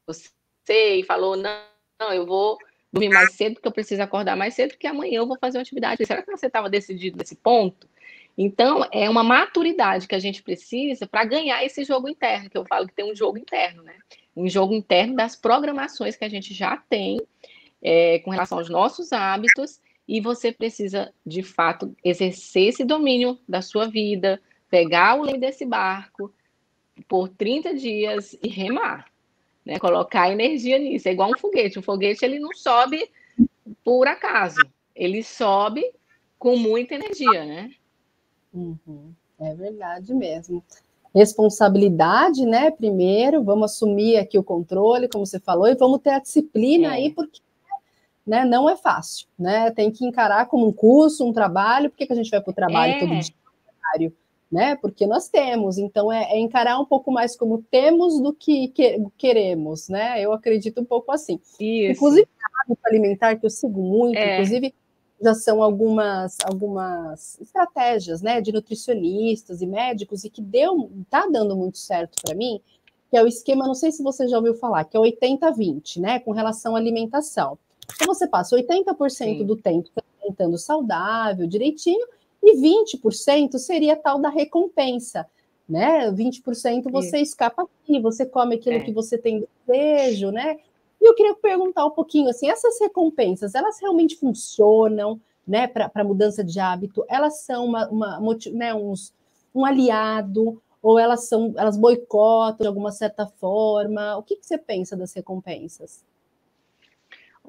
você 0.07 0.95
e 0.95 1.03
falou, 1.03 1.35
não, 1.35 1.61
não 1.99 2.13
eu 2.13 2.25
vou 2.25 2.57
dormir 2.91 3.10
mais 3.10 3.34
cedo 3.34 3.56
porque 3.56 3.67
eu 3.67 3.72
preciso 3.72 4.01
acordar 4.01 4.36
mais 4.36 4.53
cedo 4.53 4.72
porque 4.72 4.88
amanhã 4.88 5.20
eu 5.20 5.27
vou 5.27 5.38
fazer 5.39 5.58
uma 5.58 5.62
atividade. 5.62 6.06
Será 6.06 6.22
que 6.22 6.32
você 6.32 6.48
estava 6.48 6.70
decidido 6.70 7.17
nesse 7.17 7.36
ponto? 7.36 7.88
Então, 8.38 8.88
é 8.91 9.10
uma 9.10 9.24
maturidade 9.24 10.08
que 10.08 10.13
a 10.13 10.20
gente 10.20 10.44
precisa 10.44 11.08
para 11.08 11.25
ganhar 11.25 11.63
esse 11.65 11.84
jogo 11.84 12.08
interno, 12.08 12.50
que 12.50 12.58
eu 12.58 12.65
falo 12.65 12.88
que 12.88 12.94
tem 12.94 13.12
um 13.12 13.15
jogo 13.15 13.38
interno, 13.38 13.82
né? 13.82 13.96
Um 14.36 14.48
jogo 14.48 14.75
interno 14.75 15.15
das 15.15 15.36
programações 15.36 16.15
que 16.15 16.24
a 16.24 16.29
gente 16.29 16.53
já 16.53 16.77
tem 16.77 17.20
é, 17.82 18.20
com 18.20 18.29
relação 18.29 18.60
aos 18.60 18.70
nossos 18.70 19.12
hábitos, 19.12 19.82
e 20.08 20.22
você 20.22 20.51
precisa, 20.51 21.12
de 21.25 21.44
fato, 21.44 21.94
exercer 22.03 22.70
esse 22.70 22.86
domínio 22.86 23.38
da 23.48 23.62
sua 23.62 23.88
vida, 23.88 24.39
pegar 24.70 25.15
o 25.20 25.24
leme 25.24 25.39
desse 25.39 25.65
barco 25.65 26.34
por 27.08 27.27
30 27.27 27.74
dias 27.74 28.38
e 28.41 28.48
remar, 28.48 29.06
né? 29.67 29.77
Colocar 29.77 30.31
energia 30.31 30.79
nisso. 30.79 31.09
É 31.09 31.12
igual 31.12 31.29
um 31.29 31.38
foguete. 31.38 31.77
Um 31.77 31.81
foguete 31.81 32.24
ele 32.24 32.39
não 32.39 32.53
sobe 32.53 33.12
por 33.83 34.07
acaso, 34.07 34.62
ele 34.95 35.21
sobe 35.21 35.83
com 36.39 36.55
muita 36.55 36.95
energia, 36.95 37.45
né? 37.45 37.69
Uhum, 38.53 39.13
é 39.39 39.53
verdade 39.53 40.13
mesmo. 40.13 40.63
Responsabilidade, 41.13 42.45
né? 42.45 42.71
Primeiro, 42.71 43.43
vamos 43.43 43.71
assumir 43.71 44.17
aqui 44.17 44.38
o 44.38 44.43
controle, 44.43 45.09
como 45.09 45.25
você 45.25 45.39
falou, 45.39 45.67
e 45.67 45.75
vamos 45.75 46.00
ter 46.00 46.12
a 46.12 46.19
disciplina 46.19 46.88
é. 46.88 46.91
aí, 46.91 47.13
porque 47.13 47.41
né, 48.25 48.45
não 48.45 48.69
é 48.69 48.77
fácil, 48.77 49.27
né? 49.38 49.71
Tem 49.71 49.91
que 49.91 50.05
encarar 50.05 50.47
como 50.47 50.67
um 50.67 50.71
curso, 50.71 51.25
um 51.25 51.33
trabalho. 51.33 51.89
Por 51.89 51.97
que, 51.97 52.07
que 52.07 52.13
a 52.13 52.15
gente 52.15 52.31
vai 52.31 52.41
para 52.41 52.51
o 52.51 52.55
trabalho 52.55 52.93
é. 52.93 53.00
todo 53.00 53.19
dia? 53.19 54.13
Né? 54.49 54.77
Porque 54.77 55.05
nós 55.05 55.27
temos, 55.27 55.77
então 55.77 56.09
é, 56.11 56.23
é, 56.31 56.39
encarar 56.39 56.79
um 56.79 56.85
pouco 56.85 57.11
mais 57.11 57.35
como 57.35 57.61
temos 57.69 58.21
do 58.21 58.33
que, 58.33 58.69
que 58.69 58.97
queremos, 59.17 59.89
né? 59.89 60.21
Eu 60.21 60.31
acredito 60.31 60.79
um 60.79 60.85
pouco 60.85 61.11
assim. 61.11 61.37
Isso. 61.59 61.91
Inclusive, 61.91 62.27
hábito 62.61 62.81
alimentar 62.85 63.35
que 63.35 63.45
eu 63.45 63.49
sigo 63.49 63.81
muito, 63.81 64.17
é. 64.17 64.35
inclusive 64.35 64.73
já 65.21 65.33
são 65.33 65.61
algumas, 65.63 66.37
algumas 66.45 67.39
estratégias 67.41 68.21
né, 68.21 68.39
de 68.39 68.51
nutricionistas 68.51 69.61
e 69.61 69.65
médicos 69.65 70.23
e 70.23 70.29
que 70.29 70.41
deu, 70.41 70.91
tá 71.09 71.27
dando 71.29 71.55
muito 71.55 71.77
certo 71.77 72.21
para 72.23 72.35
mim, 72.35 72.61
que 73.09 73.17
é 73.17 73.23
o 73.23 73.27
esquema, 73.27 73.65
não 73.65 73.73
sei 73.73 73.91
se 73.91 74.03
você 74.03 74.27
já 74.27 74.37
ouviu 74.37 74.53
falar, 74.53 74.83
que 74.85 74.95
é 74.95 74.99
80-20, 74.99 75.99
né? 75.99 76.19
Com 76.19 76.31
relação 76.31 76.75
à 76.75 76.79
alimentação. 76.79 77.57
Então 77.95 78.07
você 78.07 78.27
passa 78.27 78.55
80% 78.55 79.09
Sim. 79.09 79.45
do 79.45 79.55
tempo 79.55 79.89
alimentando 80.19 80.57
saudável, 80.57 81.47
direitinho, 81.47 82.05
e 82.47 82.55
20% 82.55 83.57
seria 83.57 83.95
tal 83.95 84.19
da 84.19 84.29
recompensa. 84.29 85.27
Né? 85.67 86.09
20% 86.11 86.89
você 86.89 87.17
Isso. 87.17 87.31
escapa 87.31 87.63
aqui, 87.63 87.99
você 87.99 88.25
come 88.25 88.55
aquilo 88.55 88.77
é. 88.77 88.79
que 88.79 88.93
você 88.93 89.17
tem 89.17 89.45
desejo, 89.67 90.31
né? 90.31 90.57
E 90.99 91.05
eu 91.05 91.13
queria 91.13 91.36
perguntar 91.36 91.86
um 91.86 91.91
pouquinho 91.91 92.29
assim, 92.29 92.49
essas 92.49 92.79
recompensas, 92.79 93.53
elas 93.53 93.77
realmente 93.79 94.15
funcionam, 94.15 95.19
né, 95.45 95.67
para 95.67 96.03
mudança 96.03 96.43
de 96.43 96.60
hábito? 96.60 97.05
Elas 97.07 97.41
são 97.41 97.65
uma, 97.65 97.88
uma 97.89 98.38
né, 98.53 98.73
uns, 98.73 99.13
um 99.53 99.65
aliado 99.65 100.62
ou 100.81 100.97
elas 100.97 101.27
são, 101.27 101.53
elas 101.57 101.77
boicotam 101.77 102.63
de 102.63 102.67
alguma 102.67 102.91
certa 102.91 103.25
forma? 103.27 104.17
O 104.17 104.23
que, 104.23 104.38
que 104.38 104.45
você 104.45 104.57
pensa 104.57 104.95
das 104.95 105.13
recompensas? 105.13 106.03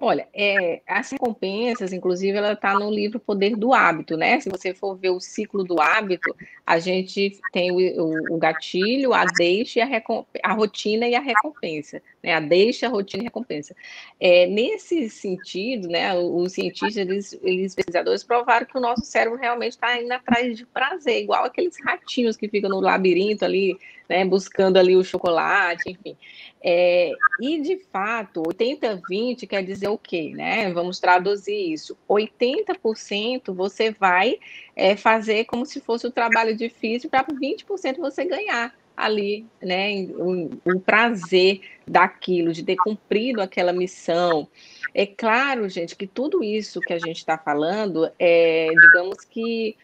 Olha, 0.01 0.29
é, 0.33 0.81
as 0.87 1.11
recompensas, 1.11 1.93
inclusive, 1.93 2.39
ela 2.39 2.53
está 2.53 2.73
no 2.79 2.89
livro 2.89 3.19
Poder 3.19 3.57
do 3.57 3.75
Hábito, 3.75 4.17
né? 4.17 4.39
Se 4.39 4.49
você 4.49 4.73
for 4.73 4.97
ver 4.97 5.11
o 5.11 5.19
ciclo 5.19 5.65
do 5.65 5.81
hábito, 5.81 6.37
a 6.65 6.79
gente 6.79 7.37
tem 7.53 7.73
o, 7.73 8.35
o, 8.35 8.39
gatilho, 8.39 9.13
a 9.13 9.25
deixa, 9.25 9.83
a, 9.83 10.51
a, 10.51 10.53
rotina 10.53 11.09
e 11.09 11.17
a 11.17 11.21
recompensa. 11.21 12.01
Né? 12.23 12.33
A 12.33 12.39
deixa, 12.39 12.87
a 12.87 12.89
rotina 12.89 13.25
e 13.25 13.27
a 13.27 13.29
recompensa. 13.29 13.75
É, 14.21 14.47
nesse 14.47 15.11
sentido, 15.11 15.89
né, 15.89 16.17
os 16.17 16.53
cientistas, 16.53 16.97
eles, 16.97 17.37
eles 17.43 17.75
pesquisadores 17.75 18.23
provaram 18.23 18.67
que 18.67 18.79
o 18.79 18.81
nosso 18.81 19.05
cérebro 19.05 19.37
realmente 19.37 19.73
está 19.73 20.01
indo 20.01 20.13
atrás 20.13 20.57
de 20.57 20.65
prazer, 20.65 21.25
igual 21.25 21.45
aqueles 21.45 21.75
ratinhos 21.85 22.37
que 22.37 22.49
ficam 22.49 22.71
no 22.71 22.79
labirinto 22.79 23.45
ali, 23.45 23.77
né, 24.09 24.25
buscando 24.25 24.77
ali 24.77 24.95
o 24.95 25.03
chocolate, 25.03 25.91
enfim. 25.91 26.17
É, 26.63 27.13
e, 27.41 27.61
de 27.61 27.79
fato, 27.93 28.43
80-20 28.43 29.47
quer 29.47 29.63
dizer 29.63 29.89
o 29.89 29.99
quê? 29.99 30.33
Né? 30.35 30.73
Vamos 30.73 30.99
traduzir 30.99 31.73
isso. 31.73 31.97
80% 32.09 33.55
você 33.55 33.91
vai 33.93 34.39
é, 34.75 34.97
fazer 34.97 35.45
como 35.45 35.65
se 35.65 35.81
fosse 35.81 36.07
o 36.07 36.11
trabalho 36.11 36.57
difícil 36.57 37.09
para 37.09 37.25
20% 37.25 37.99
você 37.99 38.25
ganhar 38.25 38.75
ali, 38.97 39.47
né, 39.63 40.09
o, 40.17 40.51
o, 40.65 40.81
prazer 40.81 41.61
daquilo, 41.87 42.53
de 42.53 42.65
ter 42.65 42.75
cumprido 42.75 43.41
aquela 43.41 43.73
missão. 43.73 44.49
É 44.93 45.07
claro, 45.07 45.69
gente, 45.69 45.95
que 45.95 46.05
tudo 46.05 46.43
isso 46.43 46.81
que 46.81 46.93
a 46.93 46.99
gente 46.99 47.19
está 47.19 47.39
falando, 47.39 48.11
é, 48.19 48.67
digamos 48.71 49.25
que 49.25 49.77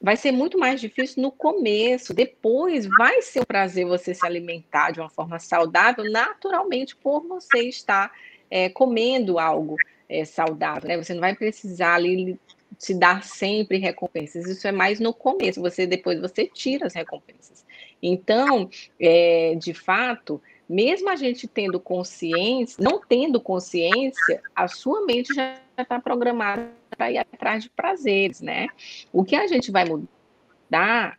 vai 0.00 0.16
ser 0.16 0.32
muito 0.32 0.58
mais 0.58 0.80
difícil 0.80 1.22
no 1.22 1.30
começo. 1.30 2.14
Depois 2.14 2.86
vai 2.86 3.20
ser 3.20 3.40
um 3.40 3.44
prazer 3.44 3.84
você 3.84 4.14
se 4.14 4.24
alimentar 4.24 4.92
de 4.92 5.00
uma 5.00 5.10
forma 5.10 5.38
saudável, 5.38 6.10
naturalmente, 6.10 6.96
por 6.96 7.20
você 7.26 7.64
estar 7.68 8.10
é, 8.50 8.68
comendo 8.70 9.38
algo 9.38 9.76
é, 10.08 10.24
saudável. 10.24 10.88
Né? 10.88 10.96
Você 10.96 11.12
não 11.12 11.20
vai 11.20 11.34
precisar 11.34 11.94
ali 11.94 12.38
se 12.78 12.94
dar 12.94 13.22
sempre 13.22 13.76
recompensas. 13.76 14.46
Isso 14.46 14.66
é 14.66 14.72
mais 14.72 14.98
no 14.98 15.12
começo. 15.12 15.60
Você 15.60 15.86
depois 15.86 16.18
você 16.18 16.46
tira 16.46 16.86
as 16.86 16.94
recompensas. 16.94 17.64
Então, 18.02 18.70
é, 18.98 19.54
de 19.56 19.74
fato, 19.74 20.40
mesmo 20.70 21.08
a 21.10 21.16
gente 21.16 21.48
tendo 21.48 21.80
consciência, 21.80 22.76
não 22.80 23.00
tendo 23.00 23.40
consciência, 23.40 24.40
a 24.54 24.68
sua 24.68 25.04
mente 25.04 25.34
já 25.34 25.60
está 25.76 26.00
programada 26.00 26.70
para 26.96 27.10
ir 27.10 27.18
atrás 27.18 27.64
de 27.64 27.70
prazeres, 27.70 28.40
né? 28.40 28.68
O 29.12 29.24
que 29.24 29.34
a 29.34 29.48
gente 29.48 29.72
vai 29.72 29.84
mudar, 29.84 31.18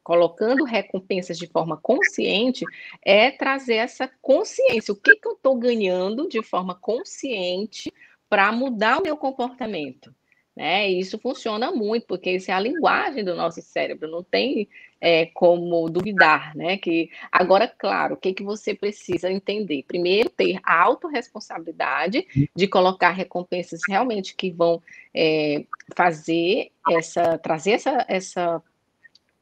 colocando 0.00 0.62
recompensas 0.62 1.36
de 1.36 1.48
forma 1.48 1.76
consciente, 1.76 2.64
é 3.04 3.32
trazer 3.32 3.74
essa 3.74 4.08
consciência. 4.22 4.92
O 4.94 4.96
que, 4.96 5.16
que 5.16 5.26
eu 5.26 5.32
estou 5.32 5.56
ganhando 5.56 6.28
de 6.28 6.40
forma 6.40 6.76
consciente 6.76 7.92
para 8.28 8.52
mudar 8.52 9.00
o 9.00 9.02
meu 9.02 9.16
comportamento? 9.16 10.14
Né? 10.54 10.88
E 10.88 11.00
isso 11.00 11.18
funciona 11.18 11.72
muito, 11.72 12.06
porque 12.06 12.30
isso 12.30 12.48
é 12.48 12.54
a 12.54 12.60
linguagem 12.60 13.24
do 13.24 13.34
nosso 13.34 13.60
cérebro, 13.60 14.08
não 14.08 14.22
tem 14.22 14.68
é, 15.04 15.26
como 15.26 15.90
duvidar, 15.90 16.56
né? 16.56 16.78
Que 16.78 17.10
agora, 17.30 17.68
claro, 17.68 18.14
o 18.14 18.16
que, 18.16 18.32
que 18.32 18.42
você 18.42 18.74
precisa 18.74 19.30
entender? 19.30 19.84
Primeiro, 19.86 20.30
ter 20.30 20.58
a 20.64 20.80
autorresponsabilidade 20.80 22.26
de 22.56 22.66
colocar 22.66 23.10
recompensas 23.10 23.80
realmente 23.86 24.34
que 24.34 24.50
vão 24.50 24.82
é, 25.14 25.66
fazer 25.94 26.70
essa, 26.90 27.36
trazer 27.36 27.72
essa, 27.72 28.06
essa 28.08 28.62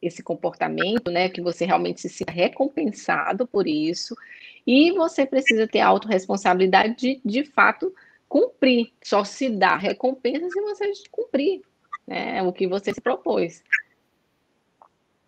esse 0.02 0.20
comportamento, 0.20 1.12
né, 1.12 1.28
que 1.28 1.40
você 1.40 1.64
realmente 1.64 2.00
se 2.00 2.08
sinta 2.08 2.32
recompensado 2.32 3.46
por 3.46 3.68
isso, 3.68 4.16
e 4.66 4.90
você 4.90 5.24
precisa 5.24 5.68
ter 5.68 5.78
a 5.78 5.86
autorresponsabilidade 5.86 6.96
de, 6.96 7.20
de 7.24 7.44
fato, 7.44 7.94
cumprir, 8.28 8.92
só 9.00 9.22
se 9.22 9.48
dá 9.48 9.76
recompensa 9.76 10.50
se 10.50 10.60
você 10.60 10.90
cumprir 11.08 11.62
né, 12.04 12.42
o 12.42 12.52
que 12.52 12.66
você 12.66 12.92
se 12.92 13.00
propôs. 13.00 13.62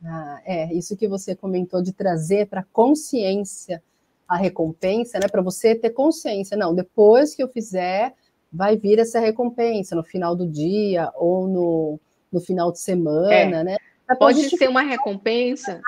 Ah, 0.05 0.43
é, 0.45 0.75
isso 0.75 0.97
que 0.97 1.09
você 1.09 1.35
comentou 1.35 1.83
de 1.83 1.93
trazer 1.93 2.47
para 2.47 2.62
consciência 2.62 3.83
a 4.29 4.37
recompensa, 4.37 5.19
né? 5.19 5.29
Para 5.29 5.43
você 5.43 5.75
ter 5.75 5.90
consciência, 5.90 6.57
não, 6.57 6.75
depois 6.75 7.35
que 7.35 7.43
eu 7.43 7.49
fizer, 7.49 8.14
vai 8.53 8.77
vir 8.77 8.99
essa 8.99 9.19
recompensa 9.19 9.95
no 9.97 10.05
final 10.05 10.37
do 10.37 10.47
dia 10.47 11.11
ou 11.17 11.47
no, 11.47 12.01
no 12.31 12.40
final 12.40 12.71
de 12.71 12.81
semana, 12.81 13.61
é. 13.61 13.64
né? 13.64 13.77
Pode 14.19 14.43
ser 14.57 14.69
uma 14.69 14.83
recompensa, 14.83 15.81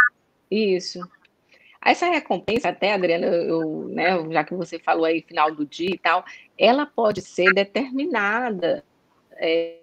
isso. 0.50 1.00
Essa 1.84 2.06
recompensa, 2.06 2.70
até, 2.70 2.94
Adriana, 2.94 3.26
eu, 3.26 3.88
né, 3.88 4.18
já 4.32 4.42
que 4.42 4.54
você 4.54 4.78
falou 4.78 5.04
aí 5.04 5.22
final 5.22 5.54
do 5.54 5.64
dia 5.64 5.90
e 5.92 5.98
tal, 5.98 6.24
ela 6.58 6.84
pode 6.84 7.20
ser 7.20 7.52
determinada 7.52 8.82
é, 9.34 9.76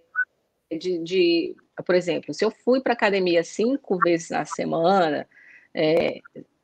de, 0.69 0.97
de, 0.97 1.55
por 1.85 1.95
exemplo, 1.95 2.33
se 2.33 2.43
eu 2.43 2.51
fui 2.51 2.81
para 2.81 2.93
academia 2.93 3.43
cinco 3.43 3.97
vezes 3.97 4.29
na 4.29 4.45
semana, 4.45 5.27
é, 5.73 6.19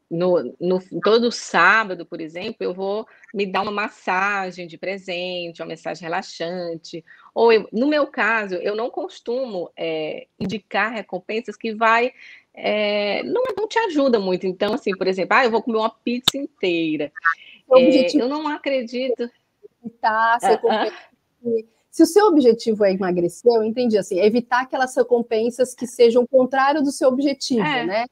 no, 0.09 0.55
no, 0.59 0.79
todo 1.03 1.31
sábado, 1.31 2.05
por 2.05 2.19
exemplo, 2.19 2.57
eu 2.61 2.73
vou 2.73 3.07
me 3.33 3.45
dar 3.45 3.61
uma 3.61 3.71
massagem 3.71 4.67
de 4.67 4.77
presente, 4.77 5.61
uma 5.61 5.69
massagem 5.69 6.03
relaxante. 6.03 7.05
Ou, 7.33 7.53
eu, 7.53 7.67
no 7.71 7.87
meu 7.87 8.07
caso, 8.07 8.55
eu 8.55 8.75
não 8.75 8.89
costumo 8.89 9.71
é, 9.77 10.27
indicar 10.39 10.91
recompensas 10.91 11.55
que 11.55 11.73
vai 11.73 12.11
é, 12.61 13.23
não, 13.23 13.41
não 13.55 13.67
te 13.67 13.79
ajuda 13.79 14.19
muito. 14.19 14.45
Então, 14.45 14.73
assim, 14.73 14.91
por 14.95 15.07
exemplo, 15.07 15.37
ah, 15.37 15.45
eu 15.45 15.51
vou 15.51 15.63
comer 15.63 15.77
uma 15.77 15.89
pizza 15.89 16.37
inteira. 16.37 17.11
É, 17.71 18.17
eu 18.17 18.27
não 18.27 18.47
acredito. 18.47 19.29
Evitar 19.83 20.37
ah, 20.41 20.61
ah. 20.69 20.91
Se 21.89 22.04
o 22.04 22.06
seu 22.06 22.28
objetivo 22.28 22.86
é 22.86 22.93
emagrecer, 22.93 23.52
eu 23.52 23.63
entendi 23.63 23.97
assim, 23.97 24.19
evitar 24.19 24.62
aquelas 24.62 24.95
recompensas 24.95 25.73
que 25.73 25.88
sejam 25.88 26.25
contrário 26.25 26.82
do 26.82 26.91
seu 26.91 27.10
objetivo, 27.10 27.65
é. 27.65 27.86
né? 27.86 28.06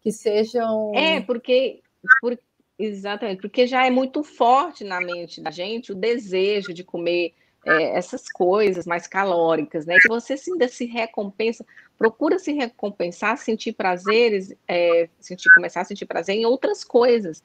Que 0.00 0.12
sejam. 0.12 0.92
É, 0.94 1.20
porque, 1.20 1.80
por, 2.20 2.38
exatamente, 2.78 3.40
porque 3.40 3.66
já 3.66 3.86
é 3.86 3.90
muito 3.90 4.22
forte 4.22 4.84
na 4.84 5.00
mente 5.00 5.40
da 5.40 5.50
gente 5.50 5.92
o 5.92 5.94
desejo 5.94 6.74
de 6.74 6.84
comer 6.84 7.32
é, 7.64 7.96
essas 7.96 8.28
coisas 8.28 8.84
mais 8.84 9.06
calóricas, 9.06 9.86
né? 9.86 9.96
Se 10.00 10.08
você 10.08 10.36
ainda 10.50 10.68
se 10.68 10.84
recompensa, 10.84 11.64
procura 11.96 12.38
se 12.38 12.52
recompensar, 12.52 13.38
sentir 13.38 13.72
prazeres, 13.72 14.54
é, 14.68 15.08
sentir, 15.18 15.48
começar 15.54 15.80
a 15.80 15.84
sentir 15.84 16.04
prazer 16.04 16.36
em 16.36 16.44
outras 16.44 16.84
coisas 16.84 17.42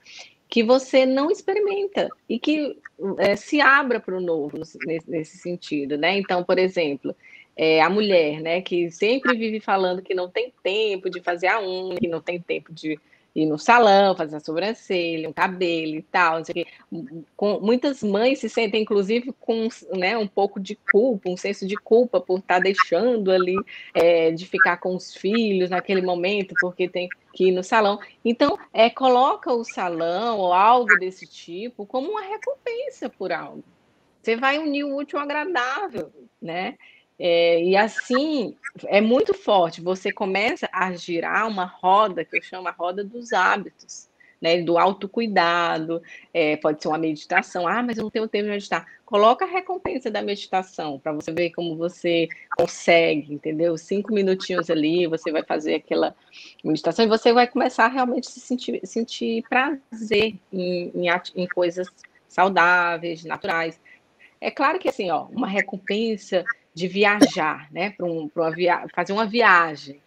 que 0.50 0.64
você 0.64 1.06
não 1.06 1.30
experimenta 1.30 2.10
e 2.28 2.40
que 2.40 2.76
é, 3.20 3.36
se 3.36 3.62
abra 3.62 4.00
para 4.00 4.18
o 4.18 4.22
novo 4.22 4.58
nesse, 4.58 4.80
nesse, 5.08 5.38
sentido, 5.38 5.96
né? 5.96 6.18
Então, 6.18 6.44
por 6.44 6.58
exemplo, 6.58 7.16
é, 7.56 7.82
a 7.82 7.90
mulher, 7.90 8.42
né, 8.42 8.62
que 8.62 8.90
sempre 8.90 9.38
vive 9.38 9.60
falando 9.60 10.02
que 10.02 10.16
não 10.16 10.28
tem 10.28 10.52
tempo 10.64 11.08
de 11.08 11.22
fazer 11.22 11.48
a 11.48 11.62
unha, 11.62 11.98
que 11.98 12.08
não 12.08 12.20
tem 12.20 12.42
tempo 12.42 12.74
de 12.74 13.00
ir 13.36 13.46
no 13.46 13.60
salão, 13.60 14.16
fazer 14.16 14.38
a 14.38 14.40
sobrancelha, 14.40 15.30
um 15.30 15.34
cabelo 15.34 15.96
e 15.96 16.02
tal. 16.02 16.42
Com, 17.38 17.60
muitas 17.60 18.02
mães 18.02 18.40
se 18.40 18.50
sentem, 18.50 18.82
inclusive, 18.82 19.32
com 19.40 19.68
né, 19.96 20.18
um 20.18 20.28
pouco 20.28 20.60
de 20.60 20.76
culpa, 20.92 21.30
um 21.30 21.38
senso 21.38 21.68
de 21.68 21.76
culpa 21.76 22.20
por 22.20 22.40
estar 22.40 22.56
tá 22.56 22.60
deixando 22.60 23.32
ali 23.32 23.56
é, 23.94 24.32
de 24.32 24.48
ficar 24.48 24.78
com 24.78 24.96
os 24.96 25.14
filhos 25.14 25.70
naquele 25.70 26.02
momento, 26.02 26.56
porque 26.60 26.90
tem 26.90 27.08
ir 27.48 27.52
no 27.52 27.64
salão. 27.64 28.00
Então, 28.24 28.58
é, 28.74 28.90
coloca 28.90 29.54
o 29.54 29.64
salão 29.64 30.40
ou 30.40 30.54
algo 30.54 30.98
desse 30.98 31.26
tipo 31.26 31.86
como 31.86 32.12
uma 32.12 32.22
recompensa 32.22 33.10
por 33.10 33.32
algo. 33.32 33.64
Você 34.22 34.36
vai 34.36 34.60
unir 34.60 34.84
o 34.84 34.96
útil 34.96 35.18
ao 35.18 35.26
agradável, 35.26 36.12
né? 36.42 36.76
É, 37.18 37.64
e 37.64 37.76
assim 37.76 38.56
é 38.86 39.02
muito 39.02 39.34
forte. 39.34 39.82
Você 39.82 40.12
começa 40.12 40.70
a 40.72 40.92
girar 40.94 41.48
uma 41.48 41.66
roda 41.66 42.26
que 42.26 42.38
eu 42.38 42.42
chamo 42.42 42.68
a 42.68 42.72
roda 42.72 43.04
dos 43.04 43.34
hábitos, 43.34 44.09
né? 44.42 44.62
Do 44.62 44.78
autocuidado, 44.78 46.02
é, 46.34 46.56
pode 46.58 46.82
ser 46.82 46.88
uma 46.88 46.98
meditação. 46.98 47.68
Ah, 47.68 47.84
mas 47.84 47.98
eu 47.98 48.04
não 48.04 48.12
tenho 48.12 48.28
tempo 48.28 48.46
de 48.46 48.52
meditar. 48.52 48.86
Coloca 49.06 49.46
a 49.46 49.48
recompensa 49.48 50.10
da 50.12 50.22
meditação 50.22 51.00
para 51.00 51.12
você 51.12 51.32
ver 51.32 51.50
como 51.52 51.76
você 51.76 52.28
consegue, 52.58 53.34
entendeu? 53.34 53.78
Cinco 53.78 54.14
minutinhos 54.14 54.70
ali, 54.70 55.08
você 55.08 55.32
vai 55.32 55.44
fazer 55.44 55.76
aquela 55.76 56.16
meditação 56.64 57.06
e 57.06 57.08
você 57.08 57.34
vai 57.34 57.48
começar 57.48 57.86
a 57.86 57.90
realmente 57.90 58.30
se 58.30 58.40
sentir, 58.40 58.80
sentir 58.86 59.44
prazer 59.50 60.36
em, 60.54 60.92
em, 60.94 61.08
em 61.36 61.48
coisas 61.48 61.88
saudáveis, 62.28 63.26
naturais. 63.26 63.80
É 64.40 64.50
claro 64.50 64.80
que 64.80 64.88
assim, 64.88 65.10
ó, 65.10 65.26
uma 65.26 65.48
recompensa 65.48 66.46
de 66.74 66.88
viajar, 66.88 67.68
né? 67.72 67.90
Para 67.90 68.06
um, 68.06 68.30
via... 68.56 68.86
fazer 68.96 69.12
uma 69.12 69.26
viagem. 69.26 70.02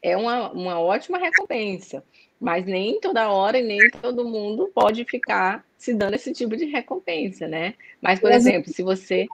É 0.00 0.16
uma, 0.16 0.50
uma 0.52 0.78
ótima 0.78 1.18
recompensa, 1.18 2.04
mas 2.44 2.66
nem 2.66 3.00
toda 3.00 3.30
hora 3.30 3.58
e 3.58 3.62
nem 3.62 3.90
todo 3.90 4.28
mundo 4.28 4.70
pode 4.74 5.02
ficar 5.06 5.64
se 5.78 5.94
dando 5.94 6.12
esse 6.12 6.30
tipo 6.30 6.54
de 6.54 6.66
recompensa, 6.66 7.48
né? 7.48 7.74
Mas, 8.02 8.20
por 8.20 8.30
exemplo, 8.30 8.70
se 8.70 8.82
você. 8.82 9.26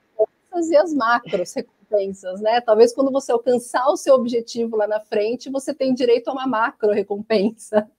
Fazer 0.48 0.76
as 0.76 0.94
macros 0.94 1.52
recompensas, 1.52 2.40
né? 2.40 2.60
Talvez 2.60 2.94
quando 2.94 3.10
você 3.10 3.32
alcançar 3.32 3.88
o 3.88 3.96
seu 3.96 4.14
objetivo 4.14 4.76
lá 4.76 4.86
na 4.86 5.00
frente, 5.00 5.50
você 5.50 5.74
tem 5.74 5.92
direito 5.92 6.28
a 6.28 6.32
uma 6.32 6.46
macro 6.46 6.92
recompensa. 6.92 7.90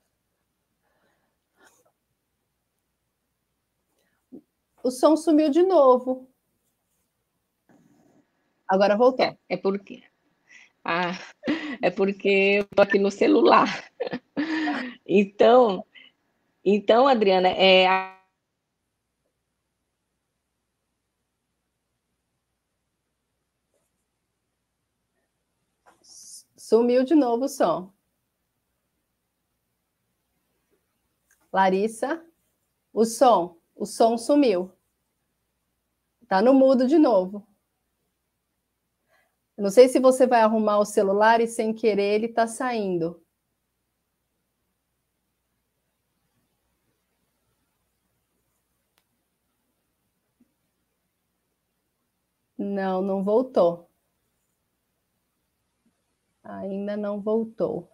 O 4.81 4.89
som 4.89 5.17
sumiu 5.17 5.49
de 5.49 5.61
novo. 5.61 6.25
Agora 8.65 8.95
voltou. 8.95 9.25
É, 9.25 9.37
é 9.49 9.57
porque. 9.57 10.03
Ah, 10.85 11.19
é 11.81 11.91
porque 11.91 12.59
eu 12.59 12.65
tô 12.73 12.81
aqui 12.81 12.97
no 12.97 13.11
celular. 13.11 13.67
Então, 15.13 15.85
então, 16.63 17.05
Adriana, 17.05 17.49
é. 17.49 17.85
Sumiu 26.55 27.03
de 27.03 27.13
novo 27.13 27.45
o 27.45 27.49
som. 27.49 27.91
Larissa, 31.51 32.25
o 32.93 33.03
som, 33.03 33.57
o 33.75 33.85
som 33.85 34.17
sumiu. 34.17 34.71
Tá 36.29 36.41
no 36.41 36.53
mudo 36.53 36.87
de 36.87 36.97
novo. 36.97 37.45
Não 39.57 39.69
sei 39.69 39.89
se 39.89 39.99
você 39.99 40.25
vai 40.25 40.39
arrumar 40.41 40.79
o 40.79 40.85
celular 40.85 41.41
e 41.41 41.47
sem 41.47 41.73
querer 41.73 42.13
ele 42.15 42.27
está 42.27 42.47
saindo. 42.47 43.21
Não, 52.71 53.01
não 53.01 53.21
voltou. 53.21 53.89
Ainda 56.43 56.95
não 56.95 57.19
voltou. 57.19 57.89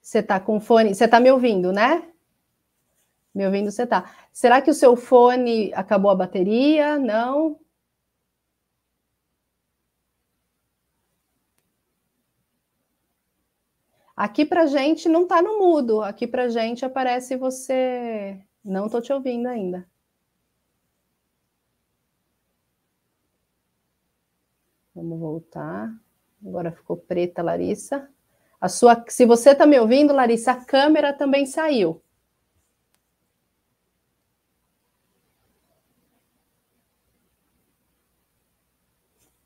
Você 0.00 0.18
está 0.18 0.40
com 0.40 0.60
fone? 0.60 0.94
Você 0.94 1.04
está 1.04 1.20
me 1.20 1.30
ouvindo, 1.30 1.72
né? 1.72 2.12
Me 3.34 3.46
ouvindo, 3.46 3.70
você 3.70 3.84
está. 3.84 4.12
Será 4.32 4.60
que 4.60 4.70
o 4.70 4.74
seu 4.74 4.96
fone 4.96 5.72
acabou 5.74 6.10
a 6.10 6.16
bateria? 6.16 6.98
Não? 6.98 7.60
Aqui 14.16 14.44
para 14.44 14.66
gente 14.66 15.08
não 15.08 15.22
está 15.22 15.40
no 15.40 15.58
mudo, 15.58 16.02
aqui 16.02 16.26
para 16.26 16.48
gente 16.48 16.84
aparece 16.84 17.36
você. 17.36 18.44
Não 18.64 18.86
estou 18.86 19.00
te 19.00 19.12
ouvindo 19.12 19.46
ainda. 19.46 19.88
Vamos 25.00 25.18
voltar. 25.18 25.90
Agora 26.44 26.70
ficou 26.70 26.94
preta, 26.94 27.42
Larissa. 27.42 28.06
A 28.60 28.68
sua, 28.68 29.02
se 29.08 29.24
você 29.24 29.52
está 29.52 29.64
me 29.64 29.80
ouvindo, 29.80 30.12
Larissa, 30.12 30.52
a 30.52 30.62
câmera 30.62 31.10
também 31.14 31.46
saiu. 31.46 32.02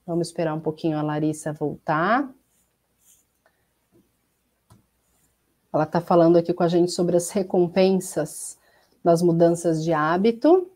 Vamos 0.05 0.27
esperar 0.27 0.55
um 0.55 0.61
pouquinho 0.61 0.99
a 0.99 1.03
Larissa 1.03 1.53
voltar. 1.53 2.29
Ela 5.73 5.85
está 5.85 6.01
falando 6.01 6.37
aqui 6.37 6.53
com 6.53 6.65
a 6.65 6.69
gente 6.69 6.91
sobre 6.91 7.17
as 7.17 7.31
recompensas 7.31 8.59
das 9.05 9.23
mudanças 9.23 9.85
de 9.85 9.93
hábito. 9.93 10.69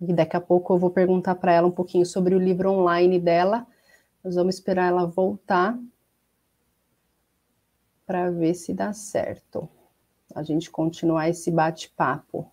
E 0.00 0.12
daqui 0.12 0.36
a 0.36 0.40
pouco 0.40 0.74
eu 0.74 0.78
vou 0.78 0.90
perguntar 0.90 1.34
para 1.36 1.52
ela 1.52 1.66
um 1.66 1.72
pouquinho 1.72 2.04
sobre 2.04 2.34
o 2.34 2.38
livro 2.38 2.70
online 2.70 3.18
dela. 3.18 3.66
Nós 4.22 4.34
vamos 4.34 4.56
esperar 4.56 4.88
ela 4.88 5.06
voltar 5.06 5.78
para 8.04 8.30
ver 8.30 8.54
se 8.54 8.72
dá 8.72 8.92
certo. 8.92 9.68
A 10.34 10.42
gente 10.42 10.70
continuar 10.70 11.28
esse 11.28 11.50
bate-papo. 11.50 12.50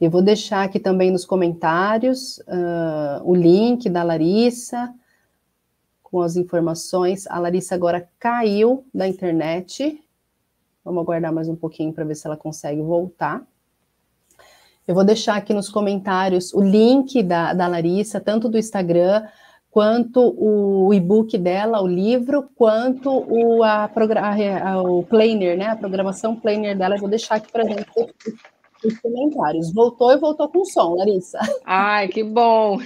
Eu 0.00 0.10
vou 0.10 0.20
deixar 0.20 0.62
aqui 0.62 0.78
também 0.78 1.10
nos 1.10 1.24
comentários 1.24 2.38
uh, 2.40 3.22
o 3.24 3.34
link 3.34 3.88
da 3.88 4.02
Larissa, 4.02 4.94
com 6.02 6.20
as 6.20 6.36
informações. 6.36 7.26
A 7.28 7.38
Larissa 7.38 7.74
agora 7.74 8.06
caiu 8.18 8.84
da 8.92 9.08
internet. 9.08 10.02
Vamos 10.84 11.02
aguardar 11.02 11.32
mais 11.32 11.48
um 11.48 11.56
pouquinho 11.56 11.92
para 11.92 12.04
ver 12.04 12.14
se 12.14 12.26
ela 12.26 12.36
consegue 12.36 12.82
voltar. 12.82 13.46
Eu 14.86 14.94
vou 14.94 15.04
deixar 15.04 15.36
aqui 15.36 15.52
nos 15.52 15.68
comentários 15.68 16.54
o 16.54 16.60
link 16.60 17.22
da, 17.22 17.52
da 17.52 17.66
Larissa, 17.66 18.20
tanto 18.20 18.48
do 18.48 18.56
Instagram 18.56 19.26
quanto 19.68 20.34
o 20.38 20.94
e-book 20.94 21.36
dela, 21.36 21.82
o 21.82 21.86
livro, 21.86 22.48
quanto 22.54 23.10
o, 23.10 23.62
a, 23.62 23.84
a, 23.84 24.82
o 24.82 25.02
planner, 25.02 25.58
né? 25.58 25.66
A 25.66 25.76
programação 25.76 26.34
planner 26.36 26.78
dela. 26.78 26.94
Eu 26.94 27.00
vou 27.00 27.10
deixar 27.10 27.34
aqui 27.34 27.52
para 27.52 27.64
gente 27.64 27.84
os 28.84 28.98
comentários. 29.00 29.74
Voltou 29.74 30.12
e 30.12 30.18
voltou 30.18 30.48
com 30.48 30.64
som, 30.64 30.94
Larissa. 30.94 31.38
Ai, 31.66 32.08
que 32.08 32.22
bom! 32.22 32.78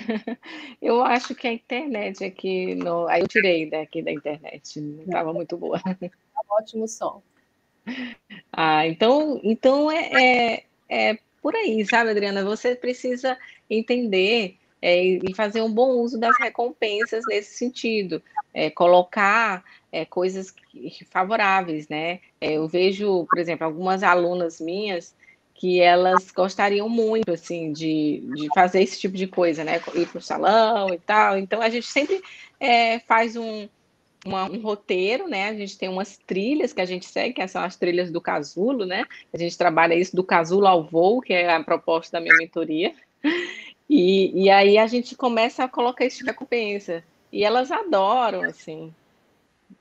Eu 0.80 1.02
acho 1.02 1.34
que 1.34 1.46
a 1.46 1.52
internet 1.52 2.24
aqui. 2.24 2.74
No... 2.74 3.06
Aí 3.06 3.20
eu 3.20 3.28
tirei 3.28 3.68
daqui 3.68 4.02
da 4.02 4.10
internet, 4.10 4.80
não 4.80 5.04
estava 5.04 5.32
muito 5.32 5.56
boa. 5.56 5.78
Tá 5.80 6.42
ótimo 6.58 6.88
som. 6.88 7.22
Ah, 8.52 8.86
então, 8.86 9.40
então 9.44 9.90
é, 9.90 10.10
é, 10.12 10.64
é 10.88 11.18
por 11.40 11.55
aí, 11.55 11.85
sabe, 11.87 12.11
Adriana? 12.11 12.44
Você 12.44 12.74
precisa 12.74 13.37
entender 13.68 14.57
é, 14.83 15.03
e 15.03 15.35
fazer 15.35 15.62
um 15.62 15.72
bom 15.72 15.90
uso 15.92 16.18
das 16.18 16.37
recompensas 16.38 17.22
nesse 17.29 17.57
sentido. 17.57 18.22
É, 18.53 18.70
colocar 18.70 19.64
é, 19.92 20.05
coisas 20.05 20.55
favoráveis, 21.11 21.88
né? 21.88 22.20
É, 22.40 22.53
eu 22.53 22.66
vejo, 22.66 23.26
por 23.29 23.38
exemplo, 23.38 23.64
algumas 23.64 24.03
alunas 24.03 24.61
minhas 24.61 25.14
que 25.55 25.79
elas 25.81 26.31
gostariam 26.31 26.88
muito, 26.88 27.31
assim, 27.33 27.70
de, 27.70 28.22
de 28.35 28.48
fazer 28.55 28.83
esse 28.83 28.98
tipo 28.98 29.14
de 29.14 29.26
coisa, 29.26 29.62
né? 29.62 29.81
Ir 29.94 30.07
para 30.09 30.18
o 30.18 30.22
salão 30.22 30.92
e 30.94 30.98
tal. 30.98 31.38
Então, 31.38 31.61
a 31.61 31.68
gente 31.68 31.87
sempre 31.87 32.22
é, 32.59 32.98
faz 33.00 33.37
um, 33.37 33.68
uma, 34.24 34.44
um 34.50 34.61
roteiro, 34.61 35.28
né? 35.28 35.48
A 35.48 35.54
gente 35.54 35.78
tem 35.78 35.88
umas 35.88 36.18
trilhas 36.18 36.72
que 36.72 36.80
a 36.80 36.85
gente 36.85 37.06
segue, 37.06 37.35
que 37.35 37.48
são 37.48 37.62
as 37.62 37.76
trilhas 37.76 38.11
do 38.11 38.20
casulo, 38.20 38.85
né? 38.85 39.04
A 39.33 39.38
gente 39.38 39.56
trabalha 39.56 39.94
isso 39.94 40.14
do 40.14 40.24
casulo 40.24 40.66
ao 40.66 40.85
voo, 40.85 41.20
que 41.20 41.33
é 41.33 41.52
a 41.52 41.62
proposta 41.62 42.18
da 42.18 42.20
minha 42.20 42.37
mentoria. 42.37 42.94
E, 43.88 44.44
e 44.44 44.50
aí 44.50 44.78
a 44.78 44.87
gente 44.87 45.16
começa 45.16 45.64
a 45.64 45.68
colocar 45.68 46.09
tipo 46.09 46.24
de 46.24 46.30
recompensa. 46.30 47.02
E 47.33 47.44
elas 47.44 47.72
adoram, 47.72 48.42
assim. 48.42 48.94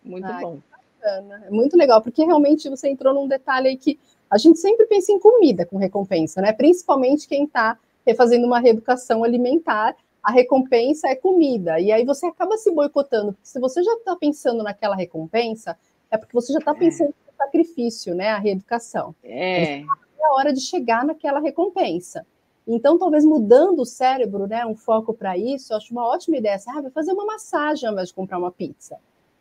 Muito 0.04 0.26
Ai, 0.26 0.42
bom. 0.42 0.60
É 1.02 1.50
muito 1.50 1.78
legal, 1.78 2.02
porque 2.02 2.24
realmente 2.24 2.68
você 2.70 2.90
entrou 2.90 3.14
num 3.14 3.28
detalhe 3.28 3.70
aí 3.70 3.78
que 3.78 4.00
a 4.30 4.38
gente 4.38 4.60
sempre 4.60 4.86
pensa 4.86 5.12
em 5.12 5.20
comida 5.20 5.66
com 5.66 5.78
recompensa, 5.78 6.42
né? 6.42 6.52
Principalmente 6.54 7.28
quem 7.28 7.46
está 7.46 7.78
fazendo 8.18 8.48
uma 8.48 8.60
reeducação 8.60 9.24
alimentar, 9.24 9.96
a 10.24 10.32
recompensa 10.32 11.08
é 11.08 11.16
comida. 11.16 11.80
E 11.80 11.92
aí 11.92 12.06
você 12.06 12.26
acaba 12.26 12.58
se 12.58 12.72
boicotando, 12.72 13.34
porque 13.34 13.48
se 13.48 13.60
você 13.60 13.84
já 13.84 13.94
está 13.94 14.16
pensando 14.16 14.64
naquela 14.64 14.96
recompensa, 14.96 15.78
é 16.12 16.18
porque 16.18 16.34
você 16.34 16.54
já 16.54 16.60
está 16.60 16.72
é. 16.72 16.76
pensando 16.76 17.10
é. 17.10 17.32
no 17.32 17.38
sacrifício, 17.38 18.16
né? 18.16 18.30
A 18.30 18.38
reeducação. 18.38 19.16
É. 19.24 19.80
é 19.80 19.86
a 20.22 20.36
hora 20.36 20.54
de 20.54 20.62
chegar 20.62 21.06
naquela 21.06 21.40
recompensa. 21.40 22.26
Então, 22.68 23.00
talvez 23.00 23.26
mudando 23.26 23.80
o 23.80 23.86
cérebro, 23.86 24.46
né, 24.46 24.64
um 24.64 24.76
foco 24.76 25.12
para 25.12 25.36
isso, 25.36 25.74
eu 25.74 25.78
acho 25.78 25.92
uma 25.92 26.06
ótima 26.06 26.38
ideia. 26.38 26.60
Ah, 26.68 26.82
vai 26.82 26.92
fazer 26.92 27.14
uma 27.14 27.26
massagem 27.26 27.88
ao 27.88 27.94
invés 27.94 28.10
de 28.10 28.14
comprar 28.14 28.38
uma 28.38 28.52
pizza, 28.52 28.98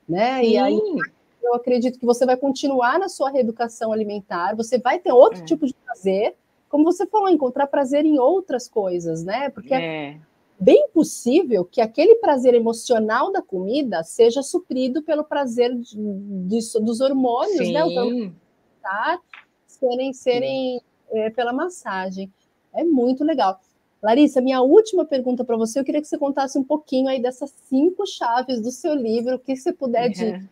né? 0.08 0.40
Sim. 0.40 0.50
E 0.50 0.56
aí 0.56 0.80
eu 1.42 1.54
acredito 1.54 1.98
que 1.98 2.06
você 2.06 2.24
vai 2.24 2.38
continuar 2.38 2.98
na 2.98 3.08
sua 3.08 3.30
reeducação 3.30 3.92
alimentar, 3.92 4.56
você 4.56 4.78
vai 4.78 4.98
ter 4.98 5.12
outro 5.12 5.40
é. 5.40 5.44
tipo 5.44 5.66
de 5.66 5.74
prazer, 5.74 6.34
como 6.70 6.84
você 6.84 7.06
falou, 7.06 7.28
encontrar 7.28 7.66
prazer 7.66 8.06
em 8.06 8.18
outras 8.18 8.66
coisas, 8.66 9.22
né? 9.22 9.50
Porque 9.50 9.74
é. 9.74 10.18
Bem 10.58 10.88
possível 10.90 11.64
que 11.64 11.80
aquele 11.80 12.16
prazer 12.16 12.54
emocional 12.54 13.30
da 13.32 13.40
comida 13.40 14.02
seja 14.02 14.42
suprido 14.42 15.02
pelo 15.02 15.24
prazer 15.24 15.74
de, 15.74 15.96
de, 15.96 16.58
dos 16.80 17.00
hormônios, 17.00 17.66
Sim. 17.66 17.72
né? 17.72 17.84
O 17.84 18.32
tá, 18.82 19.20
serem, 19.66 20.12
serem 20.12 20.80
é, 21.10 21.30
pela 21.30 21.52
massagem. 21.52 22.32
É 22.74 22.82
muito 22.84 23.24
legal. 23.24 23.60
Larissa, 24.02 24.40
minha 24.40 24.60
última 24.60 25.04
pergunta 25.04 25.44
para 25.44 25.56
você, 25.56 25.80
eu 25.80 25.84
queria 25.84 26.00
que 26.00 26.06
você 26.06 26.18
contasse 26.18 26.58
um 26.58 26.64
pouquinho 26.64 27.08
aí 27.08 27.20
dessas 27.20 27.52
cinco 27.68 28.06
chaves 28.06 28.60
do 28.60 28.70
seu 28.70 28.94
livro, 28.94 29.36
o 29.36 29.38
que 29.38 29.56
você 29.56 29.72
puder 29.72 30.10
de 30.10 30.24
é 30.24 30.42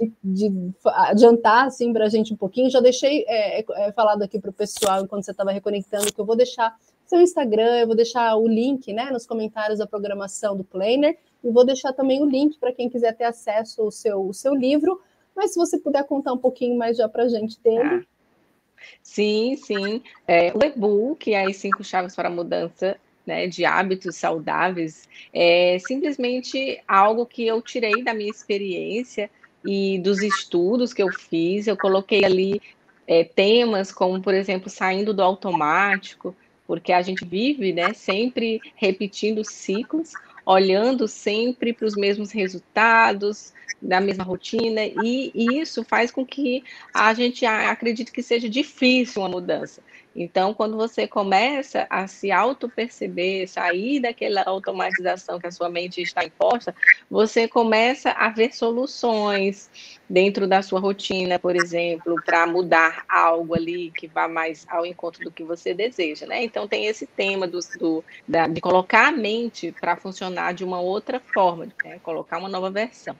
de, 0.00 0.12
de 0.22 0.74
adiantar 0.84 1.66
assim 1.66 1.92
para 1.92 2.06
a 2.06 2.08
gente 2.08 2.32
um 2.32 2.36
pouquinho. 2.36 2.70
Já 2.70 2.80
deixei 2.80 3.24
é, 3.28 3.60
é, 3.60 3.64
é 3.68 3.92
falado 3.92 4.22
aqui 4.22 4.38
para 4.38 4.50
o 4.50 4.54
pessoal 4.54 5.02
enquanto 5.02 5.24
você 5.24 5.30
estava 5.30 5.52
reconectando 5.52 6.12
que 6.12 6.20
eu 6.20 6.24
vou 6.24 6.36
deixar 6.36 6.76
seu 7.12 7.20
Instagram, 7.20 7.80
eu 7.80 7.86
vou 7.86 7.94
deixar 7.94 8.34
o 8.36 8.48
link 8.48 8.90
né, 8.90 9.10
nos 9.10 9.26
comentários 9.26 9.78
da 9.78 9.86
programação 9.86 10.56
do 10.56 10.64
Planner 10.64 11.18
e 11.44 11.50
vou 11.50 11.64
deixar 11.64 11.92
também 11.92 12.22
o 12.22 12.24
link 12.24 12.58
para 12.58 12.72
quem 12.72 12.88
quiser 12.88 13.14
ter 13.14 13.24
acesso 13.24 13.82
ao 13.82 13.90
seu, 13.90 14.18
ao 14.18 14.32
seu 14.32 14.54
livro. 14.54 14.98
Mas 15.36 15.52
se 15.52 15.58
você 15.58 15.78
puder 15.78 16.04
contar 16.04 16.32
um 16.32 16.38
pouquinho 16.38 16.76
mais 16.76 16.96
já 16.96 17.06
para 17.06 17.24
a 17.24 17.28
gente 17.28 17.60
dele. 17.60 17.82
Ah. 17.82 18.02
Sim, 19.02 19.56
sim. 19.56 20.02
É, 20.26 20.52
o 20.56 20.64
e-book, 20.64 21.34
as 21.34 21.56
cinco 21.56 21.84
chaves 21.84 22.16
para 22.16 22.28
a 22.28 22.32
mudança 22.32 22.96
né, 23.26 23.46
de 23.46 23.64
hábitos 23.66 24.16
saudáveis, 24.16 25.06
é 25.34 25.78
simplesmente 25.80 26.82
algo 26.88 27.26
que 27.26 27.46
eu 27.46 27.60
tirei 27.60 28.02
da 28.02 28.14
minha 28.14 28.30
experiência 28.30 29.30
e 29.62 29.98
dos 29.98 30.22
estudos 30.22 30.94
que 30.94 31.02
eu 31.02 31.12
fiz, 31.12 31.66
eu 31.66 31.76
coloquei 31.76 32.24
ali 32.24 32.60
é, 33.06 33.22
temas 33.22 33.92
como, 33.92 34.20
por 34.20 34.32
exemplo, 34.34 34.70
saindo 34.70 35.12
do 35.12 35.22
automático, 35.22 36.34
porque 36.72 36.90
a 36.90 37.02
gente 37.02 37.26
vive 37.26 37.70
né, 37.70 37.92
sempre 37.92 38.58
repetindo 38.76 39.44
ciclos, 39.44 40.12
olhando 40.46 41.06
sempre 41.06 41.70
para 41.70 41.84
os 41.84 41.94
mesmos 41.94 42.32
resultados, 42.32 43.52
da 43.82 44.00
mesma 44.00 44.24
rotina, 44.24 44.80
e, 44.82 45.30
e 45.34 45.60
isso 45.60 45.84
faz 45.84 46.10
com 46.10 46.24
que 46.24 46.64
a 46.94 47.12
gente 47.12 47.44
acredite 47.44 48.10
que 48.10 48.22
seja 48.22 48.48
difícil 48.48 49.20
uma 49.20 49.28
mudança. 49.28 49.82
Então, 50.14 50.52
quando 50.52 50.76
você 50.76 51.06
começa 51.08 51.86
a 51.88 52.06
se 52.06 52.30
auto-perceber, 52.30 53.46
sair 53.48 54.00
daquela 54.00 54.42
automatização 54.42 55.38
que 55.38 55.46
a 55.46 55.50
sua 55.50 55.68
mente 55.68 56.02
está 56.02 56.24
imposta, 56.24 56.74
você 57.10 57.48
começa 57.48 58.10
a 58.10 58.28
ver 58.28 58.54
soluções 58.54 59.70
dentro 60.08 60.46
da 60.46 60.62
sua 60.62 60.80
rotina, 60.80 61.38
por 61.38 61.56
exemplo, 61.56 62.20
para 62.24 62.46
mudar 62.46 63.04
algo 63.08 63.54
ali 63.54 63.90
que 63.92 64.06
vá 64.06 64.28
mais 64.28 64.66
ao 64.68 64.84
encontro 64.84 65.24
do 65.24 65.32
que 65.32 65.42
você 65.42 65.72
deseja, 65.72 66.26
né? 66.26 66.44
Então, 66.44 66.68
tem 66.68 66.86
esse 66.86 67.06
tema 67.06 67.46
do, 67.46 67.58
do 67.78 68.04
da, 68.28 68.46
de 68.46 68.60
colocar 68.60 69.08
a 69.08 69.12
mente 69.12 69.72
para 69.80 69.96
funcionar 69.96 70.52
de 70.52 70.64
uma 70.64 70.80
outra 70.80 71.20
forma, 71.20 71.66
né? 71.84 71.98
colocar 72.02 72.38
uma 72.38 72.48
nova 72.48 72.70
versão. 72.70 73.16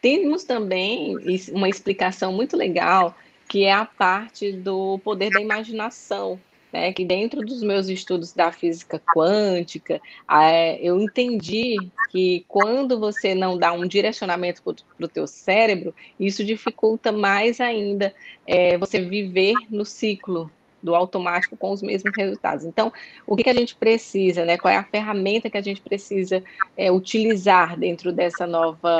Temos 0.00 0.44
também 0.44 1.16
uma 1.52 1.68
explicação 1.68 2.32
muito 2.32 2.56
legal 2.56 3.14
que 3.50 3.64
é 3.64 3.72
a 3.72 3.84
parte 3.84 4.52
do 4.52 5.00
poder 5.00 5.28
da 5.28 5.40
imaginação, 5.40 6.38
né, 6.72 6.92
que 6.92 7.04
dentro 7.04 7.40
dos 7.40 7.64
meus 7.64 7.88
estudos 7.88 8.32
da 8.32 8.52
física 8.52 9.02
quântica, 9.12 10.00
é, 10.30 10.80
eu 10.80 11.00
entendi 11.00 11.76
que 12.12 12.44
quando 12.46 13.00
você 13.00 13.34
não 13.34 13.58
dá 13.58 13.72
um 13.72 13.88
direcionamento 13.88 14.62
para 14.62 15.04
o 15.04 15.08
teu 15.08 15.26
cérebro, 15.26 15.92
isso 16.18 16.44
dificulta 16.44 17.10
mais 17.10 17.60
ainda 17.60 18.14
é, 18.46 18.78
você 18.78 19.00
viver 19.00 19.54
no 19.68 19.84
ciclo 19.84 20.48
do 20.80 20.94
automático 20.94 21.56
com 21.56 21.72
os 21.72 21.82
mesmos 21.82 22.12
resultados. 22.16 22.64
Então, 22.64 22.92
o 23.26 23.36
que, 23.36 23.42
que 23.42 23.50
a 23.50 23.54
gente 23.54 23.74
precisa, 23.74 24.44
né? 24.44 24.56
Qual 24.56 24.72
é 24.72 24.76
a 24.76 24.84
ferramenta 24.84 25.50
que 25.50 25.58
a 25.58 25.62
gente 25.62 25.80
precisa 25.80 26.42
é, 26.76 26.90
utilizar 26.90 27.76
dentro 27.76 28.12
dessa 28.12 28.46
nova, 28.46 28.96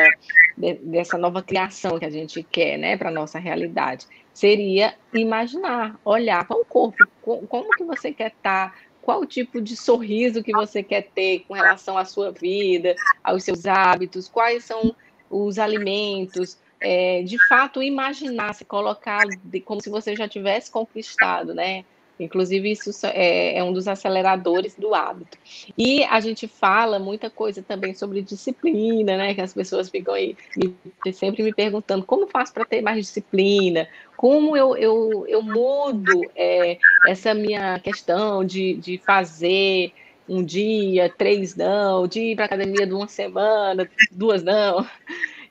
de, 0.59 0.75
dessa 0.75 1.17
nova 1.17 1.41
criação 1.41 2.01
que 2.01 2.05
a 2.05 2.11
gente 2.11 2.43
quer, 2.43 2.77
né, 2.77 2.97
para 2.97 3.11
nossa 3.11 3.39
realidade? 3.39 4.07
Seria 4.41 4.97
imaginar, 5.13 6.01
olhar 6.03 6.49
para 6.49 6.57
o 6.57 6.65
corpo, 6.65 7.07
como 7.21 7.75
que 7.75 7.85
você 7.85 8.11
quer 8.11 8.29
estar, 8.29 8.71
tá, 8.71 8.79
qual 8.99 9.27
tipo 9.27 9.61
de 9.61 9.77
sorriso 9.77 10.43
que 10.43 10.55
você 10.55 10.83
quer 10.83 11.11
ter 11.13 11.41
com 11.41 11.53
relação 11.53 11.99
à 11.99 12.07
sua 12.07 12.33
vida, 12.33 12.97
aos 13.23 13.45
seus 13.45 13.67
hábitos, 13.67 14.31
quais 14.31 14.65
são 14.65 14.97
os 15.29 15.59
alimentos, 15.59 16.57
é, 16.81 17.23
de 17.23 17.37
fato 17.39 17.83
imaginar, 17.83 18.55
se 18.55 18.65
colocar 18.65 19.29
de, 19.29 19.61
como 19.61 19.83
se 19.83 19.91
você 19.91 20.17
já 20.17 20.27
tivesse 20.27 20.71
conquistado, 20.71 21.55
né? 21.55 21.85
Inclusive, 22.21 22.71
isso 22.71 22.91
é, 23.07 23.57
é, 23.57 23.65
um 23.65 23.73
dos 23.73 23.89
aceleradores 23.89 24.75
do 24.75 24.95
hábito. 24.95 25.39
E 25.77 26.05
a 26.05 26.21
gente 26.21 26.47
fala 26.47 26.99
muita 26.99 27.31
coisa 27.31 27.63
também 27.63 27.95
sobre 27.95 28.23
disciplina, 28.23 29.17
né? 29.17 29.35
Que 29.35 29.41
as 29.41 29.55
pessoas 29.55 29.89
ficam 29.89 30.15
aí 30.15 30.37
me, 30.57 31.13
sempre 31.13 31.43
me 31.43 31.53
perguntando 31.53 32.05
como 32.05 32.27
faço 32.27 32.53
para 32.53 32.65
ter 32.65 32.83
mais 32.83 32.99
disciplina, 32.99 33.89
como 34.17 34.57
eu, 34.57 34.77
eu, 34.77 35.25
eu 35.27 35.43
mudo 35.43 36.31
é, 36.37 36.79
essa 37.03 37.33
minha 37.33 37.79
questão 37.81 38.45
de, 38.45 38.75
de 38.75 38.99
fazer 38.99 39.93
um 40.29 40.45
dia, 40.45 41.09
três 41.09 41.57
não, 41.57 42.07
de 42.07 42.21
ir 42.21 42.37
para 42.37 42.45
academia 42.45 42.87
de 42.87 42.93
uma 42.93 43.09
semana, 43.09 43.91
duas 44.13 44.43
não. 44.43 44.87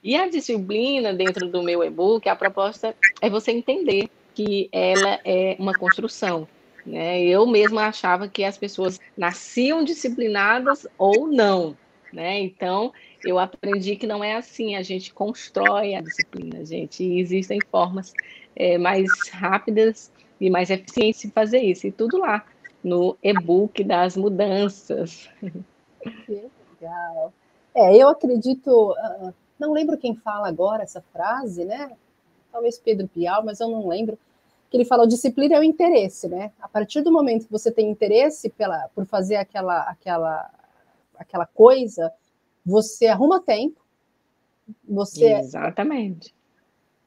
E 0.02 0.16
a 0.16 0.30
disciplina 0.30 1.14
dentro 1.14 1.50
do 1.50 1.62
meu 1.62 1.84
e-book, 1.84 2.30
a 2.30 2.36
proposta 2.36 2.96
é 3.22 3.30
você 3.30 3.52
entender 3.52 4.10
que 4.34 4.70
ela 4.72 5.20
é 5.26 5.58
uma 5.60 5.74
construção. 5.74 6.48
Né? 6.89 7.21
Eu 7.21 7.45
mesma 7.45 7.84
achava 7.84 8.28
que 8.28 8.43
as 8.43 8.58
pessoas 8.58 8.99
nasciam 9.15 9.84
disciplinadas 9.84 10.88
ou 10.97 11.28
não. 11.28 11.78
Né? 12.12 12.39
Então, 12.39 12.91
eu 13.23 13.38
aprendi 13.38 13.95
que 13.95 14.08
não 14.08 14.23
é 14.23 14.36
assim, 14.36 14.75
a 14.75 14.82
gente 14.82 15.13
constrói 15.13 15.93
a 15.93 16.02
disciplina, 16.02 16.65
gente, 16.65 17.04
e 17.04 17.19
existem 17.19 17.60
formas 17.69 18.12
é, 18.56 18.80
mais 18.80 19.08
rápidas 19.32 20.12
e 20.41 20.49
mais 20.49 20.71
eficientes 20.71 21.21
de 21.21 21.30
fazer 21.30 21.60
isso, 21.60 21.86
e 21.86 21.91
tudo 21.91 22.17
lá 22.17 22.43
no 22.84 23.15
e-book 23.21 23.84
das 23.84 24.17
mudanças. 24.17 25.30
Que 26.25 26.49
legal. 26.82 27.32
É, 27.75 27.95
eu 27.95 28.10
acredito, 28.10 28.93
uh, 28.93 29.34
não 29.60 29.73
lembro 29.73 29.97
quem 29.97 30.15
fala 30.15 30.47
agora 30.47 30.82
essa 30.82 31.04
frase, 31.13 31.63
né? 31.65 31.91
Talvez 32.52 32.80
Pedro 32.80 33.08
Pial, 33.08 33.45
mas 33.45 33.60
eu 33.60 33.69
não 33.69 33.88
lembro. 33.88 34.17
Que 34.70 34.78
ele 34.78 34.86
fala: 34.86 35.08
disciplina 35.08 35.56
é 35.56 35.60
o 35.60 35.64
interesse, 35.64 36.28
né? 36.28 36.52
A 36.60 36.68
partir 36.68 37.02
do 37.02 37.12
momento 37.12 37.46
que 37.46 37.52
você 37.52 37.72
tem 37.72 37.90
interesse 37.90 38.50
pela, 38.50 38.90
por 38.94 39.06
fazer 39.06 39.36
aquela, 39.36 39.82
aquela, 39.84 40.50
aquela 41.18 41.46
coisa, 41.46 42.12
você 42.66 43.08
arruma 43.08 43.42
tempo, 43.42 43.82
você. 44.88 45.34
Exatamente. 45.34 46.34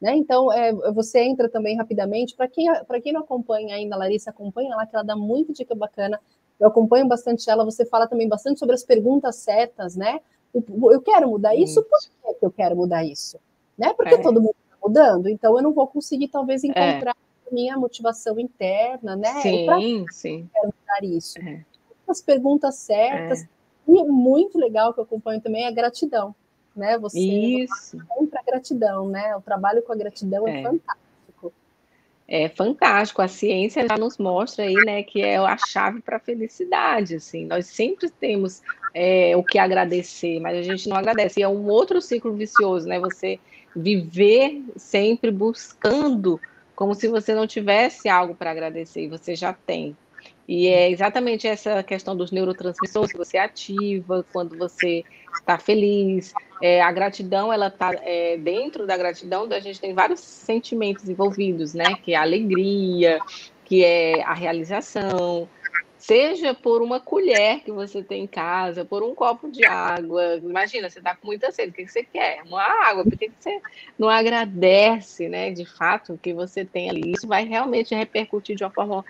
Né? 0.00 0.16
Então, 0.16 0.52
é, 0.52 0.72
você 0.92 1.20
entra 1.20 1.48
também 1.48 1.76
rapidamente. 1.76 2.34
Para 2.34 2.48
quem, 2.48 2.66
quem 3.02 3.12
não 3.12 3.20
acompanha 3.20 3.76
ainda, 3.76 3.94
a 3.94 3.98
Larissa 3.98 4.30
acompanha 4.30 4.74
lá, 4.74 4.84
que 4.84 4.96
ela 4.96 5.04
dá 5.04 5.14
muita 5.14 5.52
dica 5.52 5.76
bacana. 5.76 6.20
Eu 6.58 6.66
acompanho 6.66 7.06
bastante 7.06 7.48
ela. 7.48 7.64
Você 7.64 7.86
fala 7.86 8.08
também 8.08 8.28
bastante 8.28 8.58
sobre 8.58 8.74
as 8.74 8.82
perguntas 8.82 9.36
certas, 9.36 9.94
né? 9.94 10.20
Eu 10.52 11.00
quero 11.00 11.28
mudar 11.28 11.54
isso, 11.54 11.82
por 11.84 11.98
que 12.38 12.44
eu 12.44 12.50
quero 12.50 12.76
mudar 12.76 13.04
isso? 13.04 13.38
Né? 13.78 13.94
Porque 13.94 14.14
é. 14.14 14.18
todo 14.18 14.40
mundo 14.40 14.56
está 14.64 14.76
mudando, 14.82 15.28
então 15.28 15.56
eu 15.56 15.62
não 15.62 15.72
vou 15.72 15.86
conseguir, 15.86 16.28
talvez, 16.28 16.62
encontrar 16.62 17.12
é. 17.12 17.31
Minha 17.50 17.76
motivação 17.76 18.38
interna, 18.38 19.16
né? 19.16 19.40
Sim, 19.40 19.66
pra 19.66 19.78
sim. 20.10 20.48
Mudar 20.62 21.04
isso. 21.04 21.38
É. 21.40 21.64
As 22.08 22.20
perguntas 22.20 22.76
certas. 22.76 23.42
É. 23.42 23.48
E 23.88 24.04
muito 24.04 24.58
legal 24.58 24.94
que 24.94 25.00
eu 25.00 25.04
acompanho 25.04 25.40
também 25.40 25.64
é 25.64 25.68
a 25.68 25.72
gratidão 25.72 26.34
né? 26.74 26.98
Você 26.98 27.20
Isso. 27.20 27.98
sempre 27.98 28.38
a 28.38 28.42
gratidão, 28.42 29.08
né? 29.08 29.36
O 29.36 29.40
trabalho 29.40 29.82
com 29.82 29.92
a 29.92 29.96
gratidão 29.96 30.48
é, 30.48 30.60
é 30.60 30.62
fantástico. 30.62 31.52
É 32.26 32.48
fantástico. 32.48 33.22
A 33.22 33.28
ciência 33.28 33.86
já 33.86 33.96
nos 33.98 34.18
mostra 34.18 34.64
aí, 34.64 34.74
né, 34.74 35.02
que 35.02 35.20
é 35.20 35.36
a 35.36 35.56
chave 35.56 36.00
para 36.00 36.16
a 36.16 36.20
felicidade. 36.20 37.16
Assim, 37.16 37.46
nós 37.46 37.66
sempre 37.66 38.08
temos 38.10 38.62
é, 38.94 39.36
o 39.36 39.42
que 39.42 39.58
agradecer, 39.58 40.40
mas 40.40 40.56
a 40.56 40.62
gente 40.62 40.88
não 40.88 40.96
agradece. 40.96 41.40
E 41.40 41.42
é 41.42 41.48
um 41.48 41.66
outro 41.68 42.00
ciclo 42.00 42.32
vicioso, 42.32 42.88
né? 42.88 42.98
Você 43.00 43.38
viver 43.74 44.62
sempre 44.76 45.30
buscando 45.30 46.40
como 46.82 46.96
se 46.96 47.06
você 47.06 47.32
não 47.32 47.46
tivesse 47.46 48.08
algo 48.08 48.34
para 48.34 48.50
agradecer 48.50 49.06
você 49.06 49.36
já 49.36 49.52
tem. 49.52 49.96
E 50.48 50.66
é 50.66 50.90
exatamente 50.90 51.46
essa 51.46 51.80
questão 51.80 52.16
dos 52.16 52.32
neurotransmissores 52.32 53.12
que 53.12 53.18
você 53.18 53.38
ativa 53.38 54.26
quando 54.32 54.58
você 54.58 55.04
está 55.32 55.58
feliz. 55.58 56.34
É, 56.60 56.82
a 56.82 56.90
gratidão, 56.90 57.52
ela 57.52 57.68
está 57.68 57.94
é, 58.02 58.36
dentro 58.36 58.84
da 58.84 58.96
gratidão, 58.96 59.46
a 59.48 59.60
gente 59.60 59.80
tem 59.80 59.94
vários 59.94 60.18
sentimentos 60.18 61.08
envolvidos, 61.08 61.72
né? 61.72 61.94
Que 62.02 62.14
é 62.14 62.16
a 62.16 62.22
alegria, 62.22 63.20
que 63.64 63.84
é 63.84 64.20
a 64.24 64.34
realização, 64.34 65.48
seja 66.02 66.52
por 66.52 66.82
uma 66.82 66.98
colher 66.98 67.60
que 67.60 67.70
você 67.70 68.02
tem 68.02 68.24
em 68.24 68.26
casa, 68.26 68.84
por 68.84 69.04
um 69.04 69.14
copo 69.14 69.48
de 69.48 69.64
água. 69.64 70.36
Imagina, 70.38 70.90
você 70.90 70.98
está 70.98 71.14
com 71.14 71.28
muita 71.28 71.52
sede, 71.52 71.70
o 71.70 71.74
que 71.74 71.86
você 71.86 72.02
quer? 72.02 72.42
Uma 72.42 72.60
água, 72.60 73.04
por 73.04 73.16
que 73.16 73.30
você 73.38 73.60
não 73.96 74.08
agradece, 74.08 75.28
né? 75.28 75.52
De 75.52 75.64
fato, 75.64 76.14
o 76.14 76.18
que 76.18 76.34
você 76.34 76.64
tem 76.64 76.90
ali? 76.90 77.12
Isso 77.12 77.28
vai 77.28 77.44
realmente 77.44 77.94
repercutir 77.94 78.56
de 78.56 78.64
uma 78.64 78.72
forma 78.72 79.04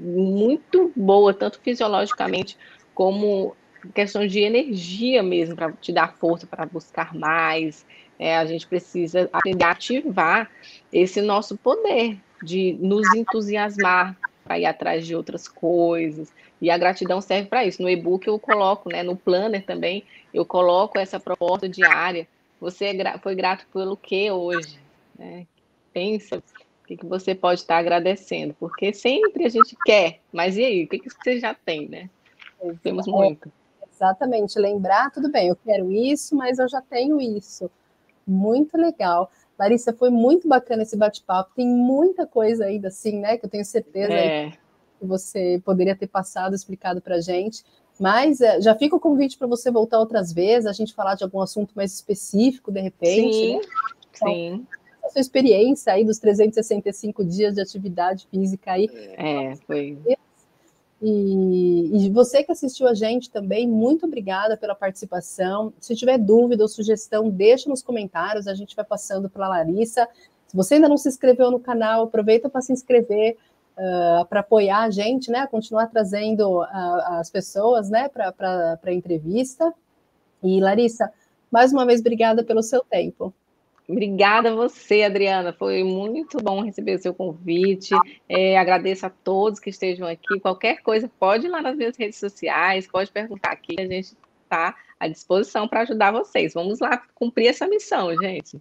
muito 0.00 0.90
boa, 0.96 1.34
tanto 1.34 1.60
fisiologicamente 1.60 2.56
como 2.94 3.54
questão 3.94 4.26
de 4.26 4.40
energia 4.40 5.22
mesmo, 5.22 5.54
para 5.54 5.70
te 5.72 5.92
dar 5.92 6.16
força 6.16 6.46
para 6.46 6.64
buscar 6.64 7.14
mais. 7.14 7.84
É, 8.18 8.38
a 8.38 8.46
gente 8.46 8.66
precisa 8.66 9.28
aprender 9.34 9.64
a 9.64 9.70
ativar 9.72 10.50
esse 10.90 11.20
nosso 11.20 11.58
poder 11.58 12.18
de 12.40 12.72
nos 12.80 13.12
entusiasmar 13.12 14.16
para 14.48 14.58
ir 14.58 14.64
atrás 14.64 15.06
de 15.06 15.14
outras 15.14 15.46
coisas. 15.46 16.32
E 16.58 16.70
a 16.70 16.78
gratidão 16.78 17.20
serve 17.20 17.50
para 17.50 17.66
isso. 17.66 17.82
No 17.82 17.90
e-book 17.90 18.26
eu 18.26 18.38
coloco, 18.38 18.88
né, 18.88 19.02
no 19.02 19.14
planner 19.14 19.62
também, 19.62 20.04
eu 20.32 20.44
coloco 20.46 20.98
essa 20.98 21.20
proposta 21.20 21.68
diária. 21.68 22.26
Você 22.58 22.86
é 22.86 22.94
gra 22.94 23.18
foi 23.18 23.34
grato 23.34 23.66
pelo 23.70 23.94
que 23.94 24.30
hoje? 24.30 24.80
Né? 25.18 25.46
Pensa 25.92 26.42
que, 26.86 26.96
que 26.96 27.04
você 27.04 27.34
pode 27.34 27.60
estar 27.60 27.76
agradecendo, 27.76 28.56
porque 28.58 28.94
sempre 28.94 29.44
a 29.44 29.50
gente 29.50 29.76
quer, 29.84 30.20
mas 30.32 30.56
e 30.56 30.64
aí, 30.64 30.84
o 30.84 30.88
que, 30.88 30.98
que 30.98 31.10
você 31.10 31.38
já 31.38 31.52
tem, 31.52 31.86
né? 31.86 32.08
Temos 32.82 33.06
muito. 33.06 33.52
Exatamente, 33.92 34.58
lembrar, 34.58 35.10
tudo 35.10 35.30
bem, 35.30 35.48
eu 35.48 35.56
quero 35.56 35.92
isso, 35.92 36.34
mas 36.34 36.58
eu 36.58 36.68
já 36.68 36.80
tenho 36.80 37.20
isso. 37.20 37.70
Muito 38.26 38.78
legal. 38.78 39.30
Larissa, 39.58 39.92
foi 39.92 40.10
muito 40.10 40.46
bacana 40.46 40.82
esse 40.82 40.96
bate-papo. 40.96 41.52
Tem 41.54 41.66
muita 41.66 42.26
coisa 42.26 42.66
ainda 42.66 42.88
assim, 42.88 43.18
né? 43.18 43.36
Que 43.36 43.46
eu 43.46 43.50
tenho 43.50 43.64
certeza 43.64 44.12
é. 44.12 44.50
que 44.50 45.06
você 45.06 45.60
poderia 45.64 45.96
ter 45.96 46.06
passado, 46.06 46.54
explicado 46.54 47.00
para 47.00 47.16
a 47.16 47.20
gente. 47.20 47.64
Mas 47.98 48.40
é, 48.40 48.60
já 48.60 48.74
fica 48.74 48.94
o 48.94 49.00
convite 49.00 49.36
para 49.36 49.48
você 49.48 49.70
voltar 49.70 49.98
outras 49.98 50.32
vezes, 50.32 50.66
a 50.66 50.72
gente 50.72 50.94
falar 50.94 51.16
de 51.16 51.24
algum 51.24 51.40
assunto 51.40 51.72
mais 51.74 51.92
específico, 51.92 52.70
de 52.70 52.80
repente. 52.80 53.34
Sim, 53.34 53.56
né? 53.56 53.62
então, 54.12 54.28
sim 54.32 54.66
a 55.08 55.10
sua 55.10 55.20
experiência 55.20 55.92
aí 55.92 56.04
dos 56.04 56.18
365 56.18 57.24
dias 57.24 57.54
de 57.54 57.60
atividade 57.60 58.28
física 58.30 58.72
aí. 58.72 58.88
É, 58.92 59.56
foi. 59.66 59.98
E, 61.00 62.06
e, 62.06 62.10
você 62.10 62.42
que 62.42 62.50
assistiu 62.50 62.88
a 62.88 62.94
gente 62.94 63.30
também, 63.30 63.68
muito 63.68 64.04
obrigada 64.04 64.56
pela 64.56 64.74
participação. 64.74 65.72
Se 65.78 65.94
tiver 65.94 66.18
dúvida 66.18 66.64
ou 66.64 66.68
sugestão, 66.68 67.30
deixa 67.30 67.70
nos 67.70 67.82
comentários, 67.82 68.48
a 68.48 68.54
gente 68.54 68.74
vai 68.74 68.84
passando 68.84 69.30
para 69.30 69.46
a 69.46 69.48
Larissa. 69.48 70.08
Se 70.48 70.56
você 70.56 70.74
ainda 70.74 70.88
não 70.88 70.96
se 70.96 71.08
inscreveu 71.08 71.50
no 71.50 71.60
canal, 71.60 72.04
aproveita 72.04 72.48
para 72.48 72.62
se 72.62 72.72
inscrever, 72.72 73.36
uh, 73.76 74.26
para 74.26 74.40
apoiar 74.40 74.82
a 74.82 74.90
gente, 74.90 75.30
né? 75.30 75.46
Continuar 75.46 75.86
trazendo 75.86 76.62
uh, 76.62 76.66
as 77.18 77.30
pessoas 77.30 77.88
né, 77.88 78.08
para 78.08 78.78
a 78.82 78.92
entrevista. 78.92 79.72
E 80.42 80.60
Larissa, 80.60 81.12
mais 81.50 81.72
uma 81.72 81.86
vez, 81.86 82.00
obrigada 82.00 82.42
pelo 82.42 82.62
seu 82.62 82.82
tempo. 82.82 83.32
Obrigada 83.88 84.50
a 84.50 84.54
você, 84.54 85.02
Adriana. 85.02 85.52
Foi 85.52 85.82
muito 85.82 86.36
bom 86.42 86.62
receber 86.62 86.96
o 86.96 86.98
seu 86.98 87.14
convite. 87.14 87.94
É, 88.28 88.58
agradeço 88.58 89.06
a 89.06 89.10
todos 89.10 89.58
que 89.58 89.70
estejam 89.70 90.06
aqui. 90.06 90.38
Qualquer 90.40 90.82
coisa, 90.82 91.10
pode 91.18 91.46
ir 91.46 91.48
lá 91.48 91.62
nas 91.62 91.74
minhas 91.74 91.96
redes 91.96 92.18
sociais, 92.18 92.86
pode 92.86 93.10
perguntar 93.10 93.52
aqui. 93.52 93.76
A 93.78 93.86
gente 93.86 94.14
está 94.42 94.76
à 95.00 95.08
disposição 95.08 95.66
para 95.66 95.80
ajudar 95.80 96.12
vocês. 96.12 96.52
Vamos 96.52 96.80
lá 96.80 97.02
cumprir 97.14 97.46
essa 97.46 97.66
missão, 97.66 98.14
gente. 98.20 98.60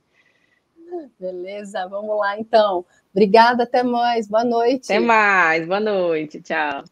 Beleza, 1.19 1.85
vamos 1.89 2.17
lá 2.17 2.39
então. 2.39 2.85
Obrigada, 3.11 3.63
até 3.63 3.83
mais. 3.83 4.29
Boa 4.29 4.45
noite. 4.45 4.85
Até 4.85 4.99
mais, 4.99 5.67
boa 5.67 5.81
noite. 5.81 6.41
Tchau. 6.41 6.85